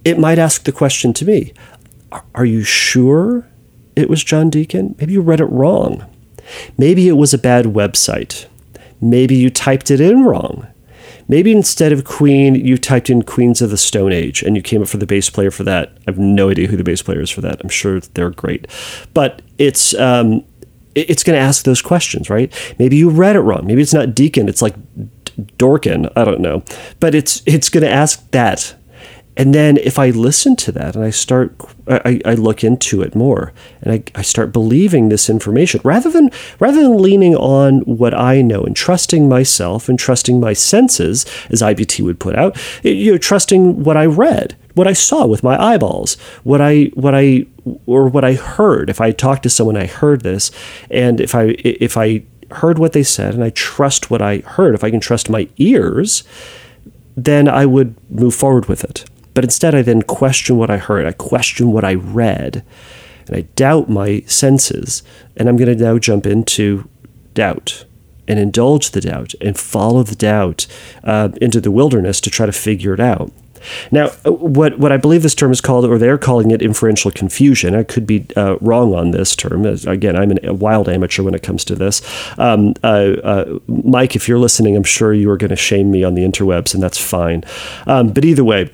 it 0.05 0.17
might 0.17 0.39
ask 0.39 0.63
the 0.63 0.71
question 0.71 1.13
to 1.13 1.25
me 1.25 1.53
Are 2.33 2.45
you 2.45 2.63
sure 2.63 3.47
it 3.95 4.09
was 4.09 4.23
John 4.23 4.49
Deacon. 4.49 4.95
Maybe 4.99 5.13
you 5.13 5.21
read 5.21 5.41
it 5.41 5.45
wrong. 5.45 6.05
Maybe 6.77 7.07
it 7.07 7.13
was 7.13 7.33
a 7.33 7.37
bad 7.37 7.65
website. 7.65 8.47
Maybe 9.01 9.35
you 9.35 9.49
typed 9.49 9.91
it 9.91 10.01
in 10.01 10.23
wrong. 10.23 10.67
Maybe 11.27 11.51
instead 11.51 11.91
of 11.91 12.05
Queen, 12.05 12.55
you 12.55 12.75
typed 12.75 13.09
in 13.09 13.21
Queens 13.21 13.61
of 13.61 13.69
the 13.69 13.77
Stone 13.77 14.11
Age 14.11 14.41
and 14.41 14.55
you 14.55 14.63
came 14.63 14.81
up 14.81 14.87
for 14.87 14.97
the 14.97 15.05
bass 15.05 15.29
player 15.29 15.51
for 15.51 15.63
that. 15.63 15.89
I 15.99 16.11
have 16.11 16.17
no 16.17 16.49
idea 16.49 16.67
who 16.67 16.75
the 16.75 16.83
bass 16.83 17.03
player 17.03 17.21
is 17.21 17.29
for 17.29 17.41
that. 17.41 17.61
I'm 17.61 17.69
sure 17.69 17.99
they're 17.99 18.31
great. 18.31 18.67
But 19.13 19.43
it's 19.59 19.93
um, 19.93 20.43
it's 20.95 21.23
going 21.23 21.37
to 21.37 21.41
ask 21.41 21.65
those 21.65 21.83
questions, 21.83 22.31
right? 22.31 22.51
Maybe 22.79 22.97
you 22.97 23.11
read 23.11 23.35
it 23.35 23.41
wrong. 23.41 23.67
Maybe 23.67 23.81
it's 23.81 23.93
not 23.93 24.15
Deacon, 24.15 24.49
it's 24.49 24.61
like 24.61 24.73
Dorkin. 25.57 26.11
I 26.15 26.23
don't 26.25 26.41
know. 26.41 26.63
But 26.99 27.13
it's 27.13 27.43
it's 27.45 27.69
going 27.69 27.83
to 27.83 27.91
ask 27.91 28.29
that 28.31 28.75
and 29.39 29.55
then 29.55 29.77
if 29.77 29.97
I 29.97 30.09
listen 30.09 30.57
to 30.57 30.71
that 30.73 30.97
and 30.97 31.05
I 31.05 31.11
start, 31.11 31.55
I, 31.87 32.19
I 32.25 32.33
look 32.33 32.61
into 32.61 33.01
it 33.01 33.15
more 33.15 33.53
and 33.81 33.93
I, 33.93 34.03
I 34.13 34.21
start 34.21 34.51
believing 34.51 35.07
this 35.07 35.29
information 35.29 35.79
rather 35.85 36.09
than 36.09 36.29
rather 36.59 36.81
than 36.81 37.01
leaning 37.01 37.37
on 37.37 37.79
what 37.83 38.13
I 38.13 38.41
know 38.41 38.63
and 38.63 38.75
trusting 38.75 39.29
myself 39.29 39.87
and 39.87 39.97
trusting 39.97 40.41
my 40.41 40.51
senses, 40.51 41.25
as 41.49 41.61
IBT 41.61 42.03
would 42.03 42.19
put 42.19 42.35
out, 42.35 42.57
you 42.83 43.13
know, 43.13 43.17
trusting 43.17 43.85
what 43.85 43.95
I 43.95 44.07
read, 44.07 44.57
what 44.73 44.87
I 44.87 44.93
saw 44.93 45.25
with 45.25 45.41
my 45.41 45.57
eyeballs, 45.57 46.15
what 46.43 46.59
I 46.59 46.91
what 46.95 47.15
I 47.15 47.45
or 47.85 48.09
what 48.09 48.25
I 48.25 48.33
heard. 48.33 48.89
If 48.89 48.99
I 48.99 49.11
talked 49.11 49.43
to 49.43 49.49
someone, 49.49 49.77
I 49.77 49.85
heard 49.85 50.19
this, 50.19 50.51
and 50.91 51.21
if 51.21 51.33
I 51.33 51.55
if 51.59 51.95
I 51.95 52.23
heard 52.51 52.77
what 52.77 52.91
they 52.91 53.03
said 53.03 53.35
and 53.35 53.43
I 53.45 53.51
trust 53.51 54.11
what 54.11 54.21
I 54.21 54.39
heard, 54.39 54.75
if 54.75 54.83
I 54.83 54.91
can 54.91 54.99
trust 54.99 55.29
my 55.29 55.47
ears, 55.55 56.25
then 57.15 57.47
I 57.47 57.65
would 57.65 57.95
move 58.11 58.35
forward 58.35 58.65
with 58.65 58.83
it. 58.83 59.05
But 59.33 59.43
instead, 59.43 59.75
I 59.75 59.81
then 59.81 60.01
question 60.01 60.57
what 60.57 60.69
I 60.69 60.77
heard, 60.77 61.05
I 61.05 61.11
question 61.11 61.71
what 61.71 61.83
I 61.83 61.93
read, 61.93 62.63
and 63.27 63.35
I 63.35 63.41
doubt 63.55 63.89
my 63.89 64.21
senses. 64.21 65.03
And 65.37 65.47
I'm 65.47 65.57
going 65.57 65.77
to 65.77 65.83
now 65.83 65.97
jump 65.97 66.25
into 66.25 66.89
doubt 67.33 67.85
and 68.27 68.39
indulge 68.39 68.91
the 68.91 69.01
doubt 69.01 69.33
and 69.41 69.57
follow 69.57 70.03
the 70.03 70.15
doubt 70.15 70.67
uh, 71.03 71.29
into 71.41 71.59
the 71.59 71.71
wilderness 71.71 72.21
to 72.21 72.29
try 72.29 72.45
to 72.45 72.51
figure 72.51 72.93
it 72.93 72.99
out. 72.99 73.31
Now, 73.91 74.11
uh, 74.25 74.31
what 74.31 74.79
what 74.79 74.91
I 74.91 74.97
believe 74.97 75.23
this 75.23 75.35
term 75.35 75.51
is 75.51 75.61
called, 75.61 75.85
or 75.85 75.97
they're 75.97 76.17
calling 76.17 76.51
it 76.51 76.61
inferential 76.61 77.11
confusion. 77.11 77.75
I 77.75 77.83
could 77.83 78.07
be 78.07 78.25
uh, 78.37 78.57
wrong 78.61 78.93
on 78.93 79.11
this 79.11 79.35
term. 79.35 79.65
Again, 79.65 80.15
I'm 80.15 80.31
a 80.43 80.53
wild 80.53 80.87
amateur 80.87 81.23
when 81.23 81.33
it 81.33 81.43
comes 81.43 81.65
to 81.65 81.75
this. 81.75 82.01
Um, 82.37 82.73
uh, 82.83 83.15
uh, 83.23 83.59
Mike, 83.67 84.15
if 84.15 84.27
you're 84.27 84.39
listening, 84.39 84.75
I'm 84.75 84.83
sure 84.83 85.13
you 85.13 85.29
are 85.29 85.37
going 85.37 85.49
to 85.49 85.55
shame 85.55 85.91
me 85.91 86.03
on 86.03 86.15
the 86.15 86.23
interwebs, 86.23 86.73
and 86.73 86.81
that's 86.81 86.97
fine. 86.97 87.43
Um, 87.85 88.13
but 88.13 88.23
either 88.23 88.43
way, 88.43 88.71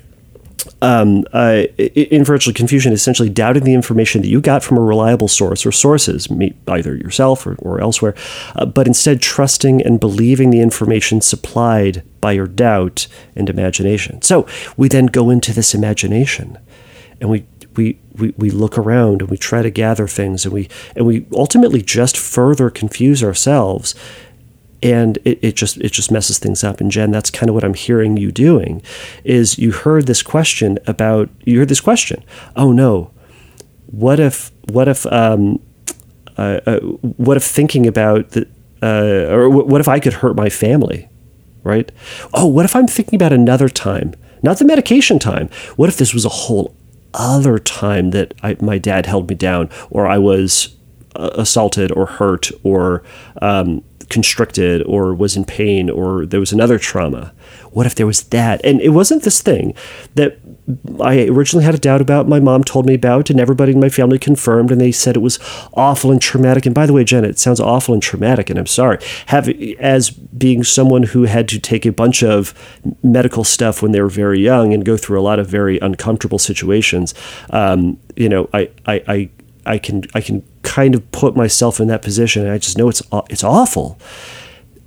um, 0.82 1.24
uh, 1.32 1.64
inferential 1.78 2.52
confusion 2.52 2.92
essentially 2.92 3.28
doubting 3.28 3.64
the 3.64 3.74
information 3.74 4.22
that 4.22 4.28
you 4.28 4.40
got 4.40 4.62
from 4.62 4.78
a 4.78 4.80
reliable 4.80 5.28
source 5.28 5.64
or 5.64 5.72
sources, 5.72 6.28
either 6.68 6.96
yourself 6.96 7.46
or, 7.46 7.54
or 7.56 7.80
elsewhere, 7.80 8.14
uh, 8.56 8.66
but 8.66 8.86
instead 8.86 9.20
trusting 9.20 9.82
and 9.82 10.00
believing 10.00 10.50
the 10.50 10.60
information 10.60 11.20
supplied 11.20 12.02
by 12.20 12.32
your 12.32 12.46
doubt 12.46 13.06
and 13.34 13.48
imagination. 13.48 14.20
So 14.22 14.46
we 14.76 14.88
then 14.88 15.06
go 15.06 15.30
into 15.30 15.52
this 15.52 15.74
imagination 15.74 16.58
and 17.20 17.30
we, 17.30 17.46
we, 17.76 17.98
we, 18.14 18.34
we 18.36 18.50
look 18.50 18.78
around 18.78 19.22
and 19.22 19.30
we 19.30 19.36
try 19.36 19.62
to 19.62 19.70
gather 19.70 20.08
things 20.08 20.44
and 20.44 20.52
we 20.52 20.68
and 20.94 21.06
we 21.06 21.26
ultimately 21.32 21.82
just 21.82 22.16
further 22.16 22.70
confuse 22.70 23.22
ourselves 23.22 23.94
and 24.86 25.18
it, 25.24 25.38
it 25.42 25.56
just 25.56 25.76
it 25.78 25.92
just 25.92 26.10
messes 26.10 26.38
things 26.38 26.62
up. 26.62 26.80
And 26.80 26.90
jen 26.90 27.10
that's 27.10 27.30
kind 27.30 27.48
of 27.48 27.54
what 27.54 27.64
i'm 27.64 27.74
hearing 27.74 28.16
you 28.16 28.30
doing 28.30 28.82
is 29.24 29.58
you 29.58 29.72
heard 29.72 30.06
this 30.06 30.22
question 30.22 30.78
about 30.86 31.28
you 31.44 31.58
heard 31.58 31.68
this 31.68 31.80
question 31.80 32.24
oh 32.54 32.72
no 32.72 33.10
what 33.86 34.20
if 34.20 34.52
what 34.70 34.88
if 34.88 35.06
um, 35.06 35.60
uh, 36.36 36.60
uh, 36.66 36.80
what 36.80 37.36
if 37.36 37.44
thinking 37.44 37.86
about 37.86 38.30
the 38.30 38.46
uh, 38.82 39.32
or 39.32 39.48
what 39.48 39.80
if 39.80 39.88
i 39.88 39.98
could 39.98 40.14
hurt 40.14 40.36
my 40.36 40.48
family? 40.48 41.08
Right? 41.62 41.90
Oh 42.32 42.46
what 42.46 42.64
if 42.64 42.76
i'm 42.76 42.86
thinking 42.86 43.16
about 43.16 43.32
another 43.32 43.68
time 43.68 44.14
not 44.42 44.58
the 44.58 44.64
medication 44.64 45.18
time 45.18 45.48
what 45.76 45.88
if 45.88 45.96
this 45.96 46.14
was 46.14 46.24
a 46.24 46.30
whole 46.30 46.76
other 47.14 47.58
time 47.58 48.10
that 48.10 48.34
I, 48.42 48.56
my 48.60 48.78
dad 48.78 49.06
held 49.06 49.28
me 49.28 49.34
down 49.34 49.70
or 49.90 50.06
i 50.06 50.18
was 50.18 50.75
assaulted 51.18 51.90
or 51.92 52.06
hurt 52.06 52.50
or 52.62 53.02
um, 53.42 53.82
constricted 54.08 54.82
or 54.84 55.14
was 55.14 55.36
in 55.36 55.44
pain 55.44 55.90
or 55.90 56.26
there 56.26 56.40
was 56.40 56.52
another 56.52 56.78
trauma? 56.78 57.32
What 57.72 57.86
if 57.86 57.94
there 57.94 58.06
was 58.06 58.22
that? 58.24 58.64
And 58.64 58.80
it 58.80 58.90
wasn't 58.90 59.22
this 59.22 59.42
thing 59.42 59.74
that 60.14 60.38
I 61.00 61.26
originally 61.26 61.64
had 61.64 61.74
a 61.74 61.78
doubt 61.78 62.00
about. 62.00 62.28
My 62.28 62.40
mom 62.40 62.64
told 62.64 62.86
me 62.86 62.94
about, 62.94 63.30
and 63.30 63.38
everybody 63.38 63.72
in 63.72 63.80
my 63.80 63.88
family 63.88 64.18
confirmed, 64.18 64.72
and 64.72 64.80
they 64.80 64.92
said 64.92 65.14
it 65.14 65.20
was 65.20 65.38
awful 65.74 66.10
and 66.10 66.20
traumatic. 66.20 66.66
And 66.66 66.74
by 66.74 66.86
the 66.86 66.92
way, 66.92 67.04
Jen, 67.04 67.24
it 67.24 67.38
sounds 67.38 67.60
awful 67.60 67.92
and 67.92 68.02
traumatic, 68.02 68.50
and 68.50 68.58
I'm 68.58 68.66
sorry. 68.66 68.98
Have 69.26 69.48
as 69.78 70.10
being 70.10 70.64
someone 70.64 71.04
who 71.04 71.24
had 71.24 71.48
to 71.48 71.60
take 71.60 71.86
a 71.86 71.92
bunch 71.92 72.22
of 72.22 72.54
medical 73.02 73.44
stuff 73.44 73.82
when 73.82 73.92
they 73.92 74.00
were 74.00 74.08
very 74.08 74.40
young 74.40 74.72
and 74.72 74.84
go 74.84 74.96
through 74.96 75.20
a 75.20 75.22
lot 75.22 75.38
of 75.38 75.46
very 75.46 75.78
uncomfortable 75.78 76.38
situations. 76.38 77.14
Um, 77.50 77.98
you 78.16 78.28
know, 78.28 78.48
I, 78.52 78.70
I, 78.86 79.02
I 79.06 79.30
I 79.66 79.78
can 79.78 80.04
I 80.14 80.20
can 80.20 80.42
kind 80.62 80.94
of 80.94 81.10
put 81.12 81.36
myself 81.36 81.80
in 81.80 81.88
that 81.88 82.02
position, 82.02 82.42
and 82.42 82.52
I 82.52 82.58
just 82.58 82.78
know 82.78 82.88
it's 82.88 83.02
uh, 83.12 83.22
it's 83.28 83.44
awful. 83.44 83.98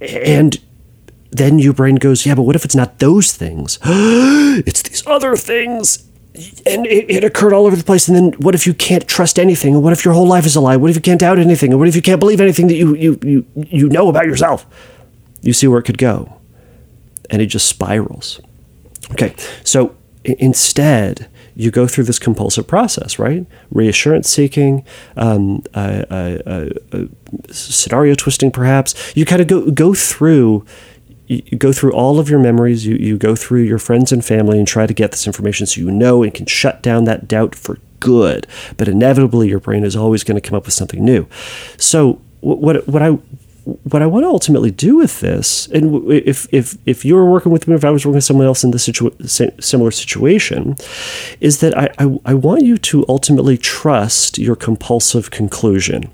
And 0.02 0.58
then 1.32 1.60
your 1.60 1.74
brain 1.74 1.96
goes, 1.96 2.26
yeah, 2.26 2.36
but 2.36 2.44
what 2.44 2.56
if 2.56 2.66
it's 2.66 2.76
not 2.76 3.00
those 3.00 3.34
things? 3.34 3.78
it's 3.84 4.82
these 4.82 5.06
other 5.06 5.36
things. 5.36 6.06
And 6.66 6.86
it, 6.86 7.10
it, 7.10 7.24
occurred 7.24 7.54
all 7.54 7.66
over 7.66 7.76
the 7.76 7.84
place. 7.84 8.08
And 8.08 8.16
then 8.16 8.32
what 8.40 8.56
if 8.56 8.66
you 8.66 8.74
can't 8.74 9.08
trust 9.08 9.38
anything? 9.38 9.76
And 9.76 9.84
what 9.84 9.92
if 9.92 10.06
your 10.06 10.14
whole 10.14 10.28
life 10.28 10.46
is 10.46 10.56
a 10.56 10.62
lie? 10.62 10.78
What 10.78 10.90
if 10.90 10.96
you 10.96 11.02
can't 11.02 11.20
doubt 11.20 11.38
anything? 11.38 11.72
And 11.72 11.80
what 11.80 11.88
if 11.88 11.96
you 11.96 12.02
can't 12.02 12.20
believe 12.20 12.40
anything 12.40 12.68
that 12.68 12.76
you, 12.76 12.96
you, 12.96 13.20
you, 13.24 13.46
you 13.56 13.90
know 13.90 14.08
about 14.08 14.26
yourself? 14.26 14.66
You 15.42 15.54
see 15.54 15.68
where 15.68 15.80
it 15.80 15.84
could 15.84 15.98
go. 15.98 16.40
And 17.30 17.42
it 17.42 17.48
just 17.48 17.68
spirals. 17.68 18.40
Okay, 19.12 19.36
so 19.64 19.96
instead, 20.24 21.28
you 21.60 21.72
go 21.72 21.88
through 21.88 22.06
this 22.06 22.20
compulsive 22.20 22.66
process, 22.68 23.20
right? 23.20 23.46
Reassurance 23.70 24.30
seeking, 24.30 24.86
um, 25.18 25.62
uh, 25.74 26.06
uh, 26.10 26.70
uh, 26.94 27.06
scenario 27.52 28.16
twisting, 28.16 28.50
perhaps. 28.50 28.96
You 29.14 29.26
kind 29.26 29.42
of 29.42 29.48
go 29.50 29.70
go 29.70 29.94
through. 29.94 30.66
You 31.28 31.58
go 31.58 31.74
through 31.74 31.92
all 31.92 32.18
of 32.18 32.30
your 32.30 32.40
memories. 32.40 32.88
You, 32.88 32.96
you 32.96 33.18
go 33.18 33.36
through 33.36 33.64
your 33.64 33.78
friends 33.78 34.12
and 34.12 34.26
family 34.26 34.58
and 34.58 34.68
try 34.68 34.88
to 34.88 34.94
get 34.94 35.12
this 35.12 35.28
information 35.28 35.68
so 35.68 35.82
you 35.82 35.92
know 35.92 36.24
and 36.24 36.34
can 36.34 36.48
shut 36.48 36.82
down 36.82 37.04
that 37.04 37.28
doubt 37.28 37.54
for 37.54 37.78
good. 38.00 38.48
But 38.78 38.88
inevitably, 38.88 39.50
your 39.50 39.60
brain 39.60 39.84
is 39.84 39.98
always 39.98 40.24
going 40.24 40.42
to 40.42 40.50
come 40.50 40.58
up 40.58 40.66
with 40.66 40.74
something 40.74 41.04
new. 41.04 41.28
So, 41.78 42.22
what 42.40 42.88
what 42.88 43.04
I 43.04 43.20
what 43.84 44.02
I 44.02 44.06
want 44.06 44.24
to 44.24 44.28
ultimately 44.28 44.72
do 44.72 44.98
with 44.98 45.20
this, 45.20 45.68
and 45.68 46.12
if 46.12 46.48
if 46.52 46.78
if 46.86 47.06
you 47.06 47.16
were 47.16 47.30
working 47.30 47.52
with 47.52 47.68
me, 47.68 47.76
if 47.76 47.84
I 47.84 47.90
was 47.90 48.06
working 48.06 48.16
with 48.16 48.24
someone 48.24 48.48
else 48.48 48.64
in 48.64 48.72
this 48.72 48.88
situa- 48.88 49.64
similar 49.64 49.92
situation, 49.92 50.76
is 51.40 51.60
that 51.60 51.78
I, 51.78 51.90
I, 51.98 52.20
I 52.26 52.34
want 52.34 52.64
you 52.64 52.78
to 52.78 53.06
ultimately 53.08 53.58
trust 53.58 54.38
your 54.38 54.56
compulsive 54.56 55.32
conclusion. 55.32 56.10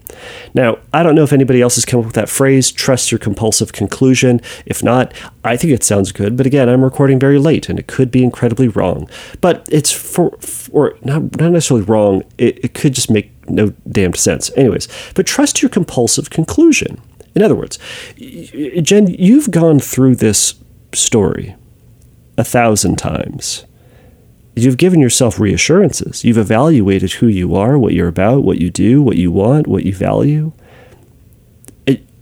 Now, 0.54 0.78
I 0.94 1.04
don't 1.04 1.16
know 1.16 1.24
if 1.24 1.34
anybody 1.34 1.62
else 1.62 1.76
has 1.76 1.86
come 1.86 2.00
up 2.00 2.06
with 2.06 2.16
that 2.16 2.30
phrase, 2.30 2.72
"trust 2.72 3.12
your 3.12 3.20
compulsive 3.20 3.74
conclusion." 3.74 4.42
If 4.66 4.84
not, 4.84 5.14
I 5.44 5.58
think 5.58 5.74
it 5.74 5.84
sounds 5.84 6.12
good. 6.12 6.38
But 6.38 6.46
again, 6.46 6.70
I'm 6.70 6.84
recording 6.84 7.20
very 7.20 7.40
late, 7.40 7.70
and 7.70 7.80
it 7.80 7.88
could 7.88 8.12
be 8.12 8.24
incredibly 8.24 8.68
wrong. 8.68 9.10
But 9.42 9.68
it's 9.72 9.92
for, 9.92 10.38
or 10.72 10.98
not 11.04 11.38
not 11.40 11.52
necessarily 11.52 11.86
wrong. 11.86 12.24
It, 12.38 12.64
it 12.64 12.74
could 12.74 12.94
just 12.94 13.10
make 13.10 13.32
no 13.50 13.74
damned 13.90 14.18
sense. 14.18 14.52
Anyways, 14.56 14.88
but 15.14 15.28
trust 15.28 15.62
your 15.62 15.70
compulsive 15.70 16.30
conclusion. 16.30 17.00
In 17.36 17.42
other 17.42 17.56
words, 17.56 17.78
Jen, 18.18 19.08
you've 19.08 19.52
gone 19.52 19.80
through 19.80 20.16
this 20.16 20.56
story 20.94 21.56
a 22.38 22.44
thousand 22.44 22.96
times. 22.96 23.66
You've 24.56 24.78
given 24.78 25.02
yourself 25.02 25.38
reassurances. 25.38 26.24
You've 26.24 26.38
evaluated 26.38 27.14
who 27.14 27.28
you 27.28 27.56
are, 27.56 27.78
what 27.78 27.94
you're 27.94 28.08
about, 28.08 28.44
what 28.44 28.60
you 28.60 28.70
do, 28.70 29.02
what 29.02 29.18
you 29.18 29.32
want, 29.32 29.68
what 29.68 29.86
you 29.86 29.94
value. 29.94 30.54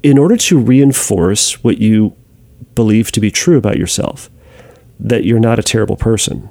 In 0.02 0.17
order 0.17 0.36
to 0.36 0.58
reinforce 0.60 1.63
what 1.63 1.78
you 1.78 2.15
believe 2.76 3.12
to 3.12 3.19
be 3.19 3.32
true 3.32 3.58
about 3.58 3.78
yourself, 3.78 4.30
that 4.99 5.23
you're 5.26 5.39
not 5.39 5.60
a 5.60 5.63
terrible 5.63 5.95
person, 5.95 6.49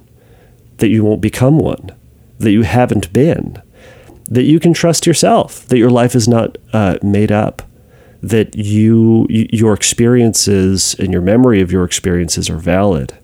that 0.79 0.89
you 0.89 1.05
won't 1.05 1.21
become 1.21 1.59
one, 1.59 1.91
that 2.39 2.53
you 2.53 2.63
haven't 2.63 3.13
been, 3.13 3.61
that 4.31 4.45
you 4.45 4.61
can 4.61 4.73
trust 4.73 5.07
yourself, 5.07 5.67
that 5.67 5.79
your 5.79 5.91
life 5.91 6.15
is 6.15 6.29
not 6.29 6.57
uh, 6.73 6.97
made 7.03 7.33
up, 7.33 7.63
that 8.23 8.55
you 8.55 9.27
your 9.29 9.75
experiences 9.75 10.95
and 10.99 11.13
your 11.13 11.23
memory 11.23 11.61
of 11.61 11.73
your 11.73 11.85
experiences 11.85 12.49
are 12.49 12.59
valid. 12.59 13.19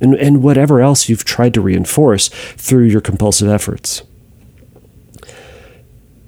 And, 0.00 0.14
and 0.16 0.42
whatever 0.42 0.82
else 0.82 1.08
you've 1.08 1.24
tried 1.24 1.54
to 1.54 1.60
reinforce 1.60 2.28
through 2.28 2.84
your 2.84 3.00
compulsive 3.00 3.48
efforts. 3.48 4.02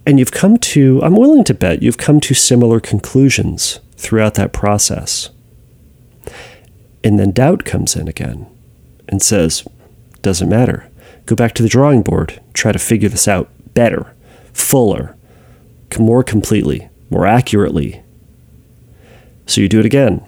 And 0.07 0.19
you've 0.19 0.33
come 0.33 0.57
to 0.57 1.01
i'm 1.03 1.17
willing 1.17 1.45
to 1.45 1.55
bet 1.55 1.83
you've 1.83 1.99
come 1.99 2.21
to 2.21 2.35
similar 2.35 2.81
conclusions 2.81 3.81
throughout 3.97 4.35
that 4.35 4.53
process. 4.53 5.31
And 7.05 7.19
then 7.19 7.33
doubt 7.33 7.65
comes 7.65 7.95
in 7.95 8.09
again 8.09 8.47
and 9.09 9.21
says 9.21 9.67
doesn't 10.23 10.49
matter. 10.49 10.91
Go 11.27 11.37
back 11.37 11.55
to 11.55 11.63
the 11.63 11.69
drawing 11.69 12.03
board. 12.03 12.41
Try 12.55 12.73
to 12.73 12.79
figure 12.79 13.09
this 13.09 13.29
out 13.29 13.51
better 13.75 14.15
fuller 14.53 15.17
more 15.99 16.23
completely 16.23 16.89
more 17.11 17.27
accurately. 17.27 18.03
So 19.47 19.61
you 19.61 19.69
do 19.69 19.81
it 19.81 19.87
again. 19.87 20.27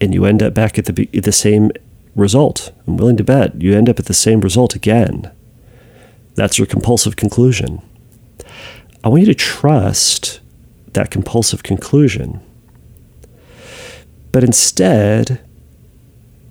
And 0.00 0.14
you 0.14 0.24
end 0.24 0.42
up 0.42 0.54
back 0.54 0.78
at 0.78 0.84
the, 0.84 0.92
the 1.06 1.32
same 1.32 1.70
result. 2.14 2.72
I'm 2.86 2.96
willing 2.96 3.16
to 3.16 3.24
bet 3.24 3.60
you 3.60 3.74
end 3.74 3.88
up 3.88 3.98
at 3.98 4.06
the 4.06 4.14
same 4.14 4.40
result 4.40 4.74
again. 4.74 5.30
That's 6.34 6.58
your 6.58 6.66
compulsive 6.66 7.16
conclusion. 7.16 7.82
I 9.02 9.08
want 9.08 9.20
you 9.20 9.26
to 9.26 9.34
trust 9.34 10.40
that 10.92 11.10
compulsive 11.10 11.62
conclusion. 11.62 12.40
But 14.30 14.44
instead, 14.44 15.40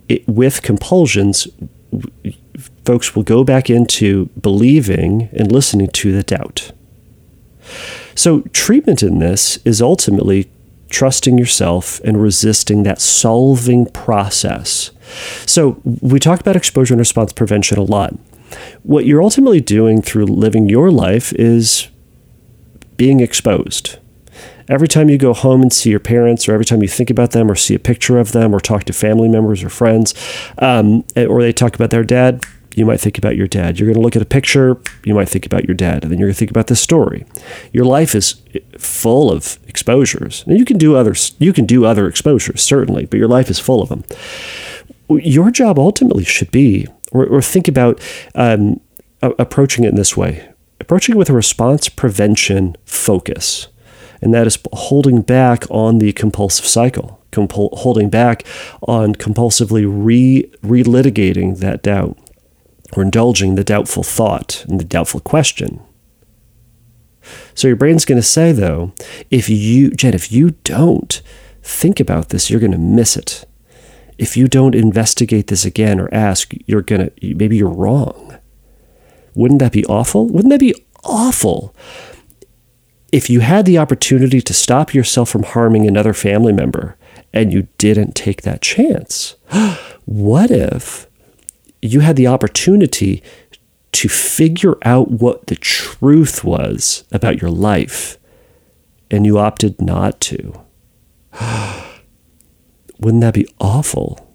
it, 0.10 0.28
with 0.28 0.62
compulsions, 0.62 1.48
folks 2.86 3.16
will 3.16 3.24
go 3.24 3.44
back 3.44 3.70
into 3.70 4.28
believing 4.42 5.30
and 5.34 5.52
listening 5.52 5.90
to 5.90 6.12
the 6.12 6.24
doubt. 6.24 6.72
So, 8.18 8.42
treatment 8.52 9.04
in 9.04 9.20
this 9.20 9.60
is 9.64 9.80
ultimately 9.80 10.50
trusting 10.90 11.38
yourself 11.38 12.02
and 12.04 12.20
resisting 12.20 12.82
that 12.84 13.00
solving 13.00 13.86
process. 13.86 14.90
So, 15.46 15.80
we 15.84 16.20
talk 16.20 16.40
about 16.40 16.56
exposure 16.56 16.96
and 16.96 17.00
response 17.00 17.32
prevention 17.32 17.78
a 17.78 17.84
lot. 17.84 18.16
What 18.82 19.06
you're 19.06 19.22
ultimately 19.22 19.62
doing 19.62 20.02
through 20.02 20.26
living 20.26 20.68
your 20.68 20.90
life 20.90 21.32
is 21.34 21.90
being 22.96 23.20
exposed. 23.20 24.00
Every 24.68 24.88
time 24.88 25.10
you 25.10 25.20
go 25.20 25.34
home 25.34 25.62
and 25.62 25.72
see 25.72 25.92
your 25.92 26.00
parents, 26.00 26.50
or 26.50 26.54
every 26.54 26.66
time 26.66 26.82
you 26.82 26.88
think 26.88 27.12
about 27.12 27.32
them, 27.32 27.52
or 27.52 27.56
see 27.56 27.76
a 27.76 27.80
picture 27.80 28.18
of 28.18 28.32
them, 28.32 28.54
or 28.54 28.60
talk 28.60 28.86
to 28.86 28.94
family 28.94 29.30
members 29.30 29.64
or 29.64 29.70
friends, 29.70 30.16
um, 30.58 31.06
or 31.16 31.44
they 31.44 31.54
talk 31.54 31.76
about 31.76 31.92
their 31.92 32.04
dad, 32.04 32.44
you 32.78 32.86
might 32.86 33.02
think 33.02 33.18
about 33.18 33.36
your 33.36 33.48
dad. 33.48 33.80
You're 33.80 33.88
going 33.88 33.96
to 33.96 34.02
look 34.02 34.16
at 34.16 34.22
a 34.22 34.26
picture, 34.26 34.80
you 35.04 35.16
might 35.16 35.28
think 35.28 35.48
about 35.48 35.66
your 35.66 35.74
dad, 35.74 36.04
and 36.04 36.12
then 36.12 36.20
you're 36.20 36.28
going 36.28 36.36
to 36.36 36.40
think 36.40 36.52
about 36.52 36.68
the 36.68 36.76
story. 36.76 37.26
Your 37.74 37.86
life 37.86 38.14
is 38.14 38.36
full 38.78 39.32
of 39.32 39.58
exposures. 39.68 40.44
And 40.46 40.60
you 40.60 40.64
can 40.64 40.78
do 40.78 40.96
other 40.96 41.16
you 41.40 41.54
can 41.54 41.66
do 41.66 41.86
other 41.86 42.08
exposures 42.08 42.62
certainly, 42.62 43.06
but 43.06 43.18
your 43.18 43.28
life 43.28 43.50
is 43.50 43.60
full 43.60 43.82
of 43.82 43.90
them. 43.90 44.04
Your 45.10 45.50
job 45.50 45.80
ultimately 45.80 46.24
should 46.24 46.52
be, 46.52 46.88
or, 47.12 47.26
or 47.26 47.42
think 47.42 47.68
about 47.68 48.00
um, 48.36 48.80
approaching 49.24 49.84
it 49.84 49.90
in 49.90 49.96
this 49.96 50.16
way: 50.16 50.48
approaching 50.80 51.16
it 51.16 51.18
with 51.18 51.32
a 51.32 51.34
response 51.34 51.90
prevention 51.90 52.76
focus, 52.86 53.70
and 54.22 54.36
that 54.36 54.46
is 54.46 54.60
holding 54.72 55.24
back 55.24 55.64
on 55.72 55.98
the 55.98 56.14
compulsive 56.14 56.68
cycle, 56.68 57.20
holding 57.36 58.12
back 58.12 58.46
on 58.84 59.16
compulsively 59.16 59.84
re 59.88 60.48
relitigating 60.62 61.58
that 61.58 61.82
doubt 61.82 62.20
or 62.94 63.04
indulging 63.04 63.56
the 63.56 63.64
doubtful 63.64 64.04
thought 64.04 64.66
and 64.68 64.80
the 64.80 64.86
doubtful 64.86 65.20
question. 65.20 65.82
So 67.54 67.68
your 67.68 67.76
brain's 67.76 68.06
going 68.06 68.20
to 68.20 68.28
say, 68.28 68.52
though, 68.52 68.94
if 69.30 69.50
you, 69.50 69.92
Jen, 69.92 70.14
if 70.14 70.32
you 70.32 70.52
don't 70.64 71.22
think 71.62 72.00
about 72.00 72.30
this, 72.30 72.50
you're 72.50 72.60
going 72.60 72.72
to 72.72 72.78
miss 72.78 73.18
it. 73.18 73.46
If 74.18 74.38
you 74.38 74.48
don't 74.48 74.76
investigate 74.76 75.48
this 75.48 75.66
again 75.66 76.00
or 76.00 76.14
ask, 76.14 76.54
you're 76.66 76.82
going 76.82 77.10
to, 77.10 77.36
maybe 77.36 77.58
you're 77.58 77.70
wrong. 77.70 78.38
Wouldn't 79.36 79.60
that 79.60 79.74
be 79.74 79.86
awful? 79.86 80.28
Wouldn't 80.28 80.52
that 80.52 80.60
be 80.60 80.74
awful? 81.04 81.76
If 83.12 83.30
you 83.30 83.42
had 83.42 83.66
the 83.66 83.78
opportunity 83.78 84.42
to 84.42 84.54
stop 84.54 84.94
yourself 84.94 85.30
from 85.30 85.44
harming 85.44 85.88
another 85.88 86.14
family 86.14 86.54
member 86.54 86.98
and 87.34 87.54
you 87.54 87.68
didn't 87.78 88.16
take 88.16 88.42
that 88.42 88.62
chance, 88.62 89.36
what 90.06 90.50
if 90.52 91.07
you 91.82 92.02
had 92.02 92.16
the 92.16 92.28
opportunity 92.28 93.24
to 93.94 94.10
figure 94.10 94.78
out 94.84 95.12
what 95.12 95.48
the 95.48 95.56
truth 95.56 96.44
was 96.44 97.04
about 97.12 97.42
your 97.42 97.52
life 97.52 98.18
and 99.10 99.26
you 99.26 99.38
opted 99.38 99.82
not 99.82 100.20
to? 100.22 100.62
Wouldn't 103.00 103.22
that 103.22 103.34
be 103.34 103.48
awful? 103.60 104.28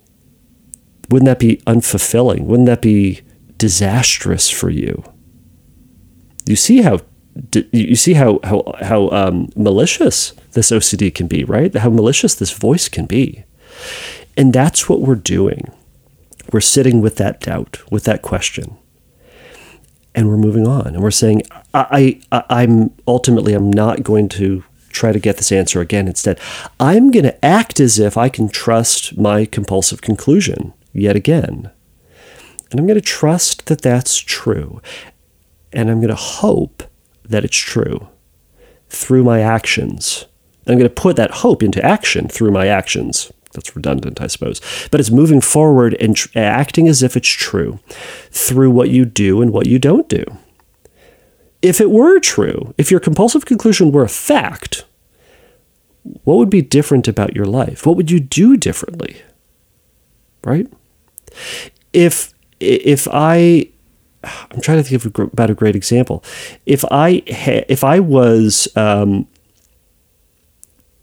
Wouldn't 1.11 1.27
that 1.27 1.39
be 1.39 1.59
unfulfilling? 1.67 2.45
Wouldn't 2.45 2.67
that 2.67 2.81
be 2.81 3.23
disastrous 3.59 4.49
for 4.49 4.71
you? 4.71 5.05
You 6.47 6.57
see 6.57 6.83
how 6.83 7.01
you 7.73 7.97
see 7.97 8.15
how 8.15 8.41
how 8.45 8.75
how 8.81 9.09
um, 9.11 9.49
malicious 9.57 10.33
this 10.53 10.71
OCD 10.71 11.15
can 11.15 11.27
be, 11.27 11.45
right? 11.45 11.75
How 11.75 11.89
malicious 11.89 12.35
this 12.35 12.53
voice 12.53 12.89
can 12.89 13.07
be, 13.07 13.45
and 14.37 14.53
that's 14.53 14.89
what 14.89 15.01
we're 15.01 15.15
doing. 15.15 15.73
We're 16.53 16.61
sitting 16.61 17.01
with 17.01 17.17
that 17.17 17.41
doubt, 17.41 17.81
with 17.91 18.05
that 18.05 18.23
question, 18.23 18.77
and 20.15 20.29
we're 20.29 20.37
moving 20.37 20.67
on, 20.67 20.89
and 20.89 21.03
we're 21.03 21.11
saying, 21.11 21.43
I, 21.73 22.21
I 22.31 22.45
I'm 22.51 22.95
ultimately 23.07 23.55
I'm 23.55 23.71
not 23.71 24.03
going 24.03 24.29
to 24.31 24.63
try 24.91 25.13
to 25.13 25.19
get 25.19 25.39
this 25.39 25.51
answer 25.51 25.81
again. 25.81 26.07
Instead, 26.07 26.39
I'm 26.79 27.11
going 27.11 27.25
to 27.25 27.45
act 27.45 27.81
as 27.81 27.99
if 27.99 28.17
I 28.17 28.29
can 28.29 28.49
trust 28.49 29.17
my 29.17 29.47
compulsive 29.47 30.03
conclusion 30.03 30.75
yet 30.93 31.17
again. 31.17 31.71
And 32.71 32.81
I'm 32.81 32.87
going 32.87 33.01
to 33.01 33.01
trust 33.01 33.67
that 33.67 33.83
that's 33.83 34.19
true. 34.19 34.81
And 35.73 35.91
I'm 35.91 35.99
going 35.99 36.09
to 36.09 36.15
hope 36.15 36.83
that 37.25 37.45
it's 37.45 37.57
true 37.57 38.09
through 38.89 39.25
my 39.25 39.41
actions. 39.41 40.27
I'm 40.67 40.79
going 40.79 40.89
to 40.89 40.91
put 40.91 41.17
that 41.17 41.31
hope 41.31 41.63
into 41.63 41.85
action 41.85 42.29
through 42.29 42.51
my 42.51 42.67
actions. 42.67 43.33
That's 43.53 43.77
redundant, 43.77 44.21
I 44.21 44.27
suppose. 44.29 44.61
But 44.91 45.01
it's 45.01 45.11
moving 45.11 45.41
forward 45.41 45.95
and 45.95 46.17
tr- 46.17 46.29
acting 46.37 46.89
as 46.89 47.03
if 47.03 47.17
it's 47.17 47.29
true 47.29 47.81
through 48.31 48.71
what 48.71 48.91
you 48.91 49.05
do 49.05 49.43
and 49.43 49.53
what 49.53 49.67
you 49.67 49.79
don't 49.79 50.09
do 50.09 50.25
if 51.63 51.81
it 51.81 51.91
were 51.91 52.19
true, 52.19 52.75
if 52.77 52.91
your 52.91 53.01
compulsive 53.01 53.47
conclusion 53.47 53.93
were 53.93 54.03
a 54.03 54.09
fact, 54.09 54.85
what 56.25 56.37
would 56.37 56.51
be 56.51 56.61
different 56.61 57.07
about 57.07 57.37
your 57.37 57.47
life? 57.47 57.87
What 57.87 57.97
would 57.97 58.11
you 58.11 58.19
do 58.19 58.57
differently? 58.57 59.23
Right? 60.45 60.67
If 61.93 62.35
if 62.59 63.07
I 63.09 63.69
I'm 64.25 64.61
trying 64.61 64.83
to 64.83 64.85
think 64.85 65.05
of 65.05 65.33
about 65.33 65.51
a 65.51 65.55
great 65.55 65.77
example. 65.77 66.25
If 66.67 66.85
I 66.91 67.23
ha, 67.29 67.63
if 67.69 67.85
I 67.85 68.01
was 68.01 68.69
um, 68.77 69.29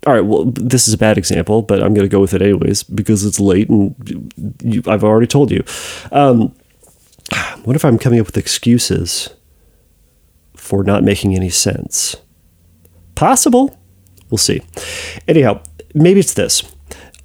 all 0.07 0.13
right, 0.13 0.25
well, 0.25 0.45
this 0.45 0.87
is 0.87 0.93
a 0.93 0.97
bad 0.97 1.17
example, 1.17 1.61
but 1.61 1.83
I'm 1.83 1.93
going 1.93 2.07
to 2.07 2.11
go 2.11 2.21
with 2.21 2.33
it 2.33 2.41
anyways 2.41 2.83
because 2.83 3.25
it's 3.25 3.39
late 3.39 3.69
and 3.69 3.95
you, 4.63 4.81
I've 4.87 5.03
already 5.03 5.27
told 5.27 5.51
you. 5.51 5.63
Um, 6.11 6.55
what 7.63 7.75
if 7.75 7.83
I'm 7.83 7.99
coming 7.99 8.19
up 8.19 8.25
with 8.25 8.37
excuses 8.37 9.29
for 10.69 10.83
not 10.83 11.03
making 11.03 11.35
any 11.35 11.49
sense. 11.49 12.15
Possible. 13.15 13.79
We'll 14.29 14.37
see. 14.37 14.61
Anyhow, 15.27 15.63
maybe 15.95 16.19
it's 16.19 16.35
this. 16.35 16.61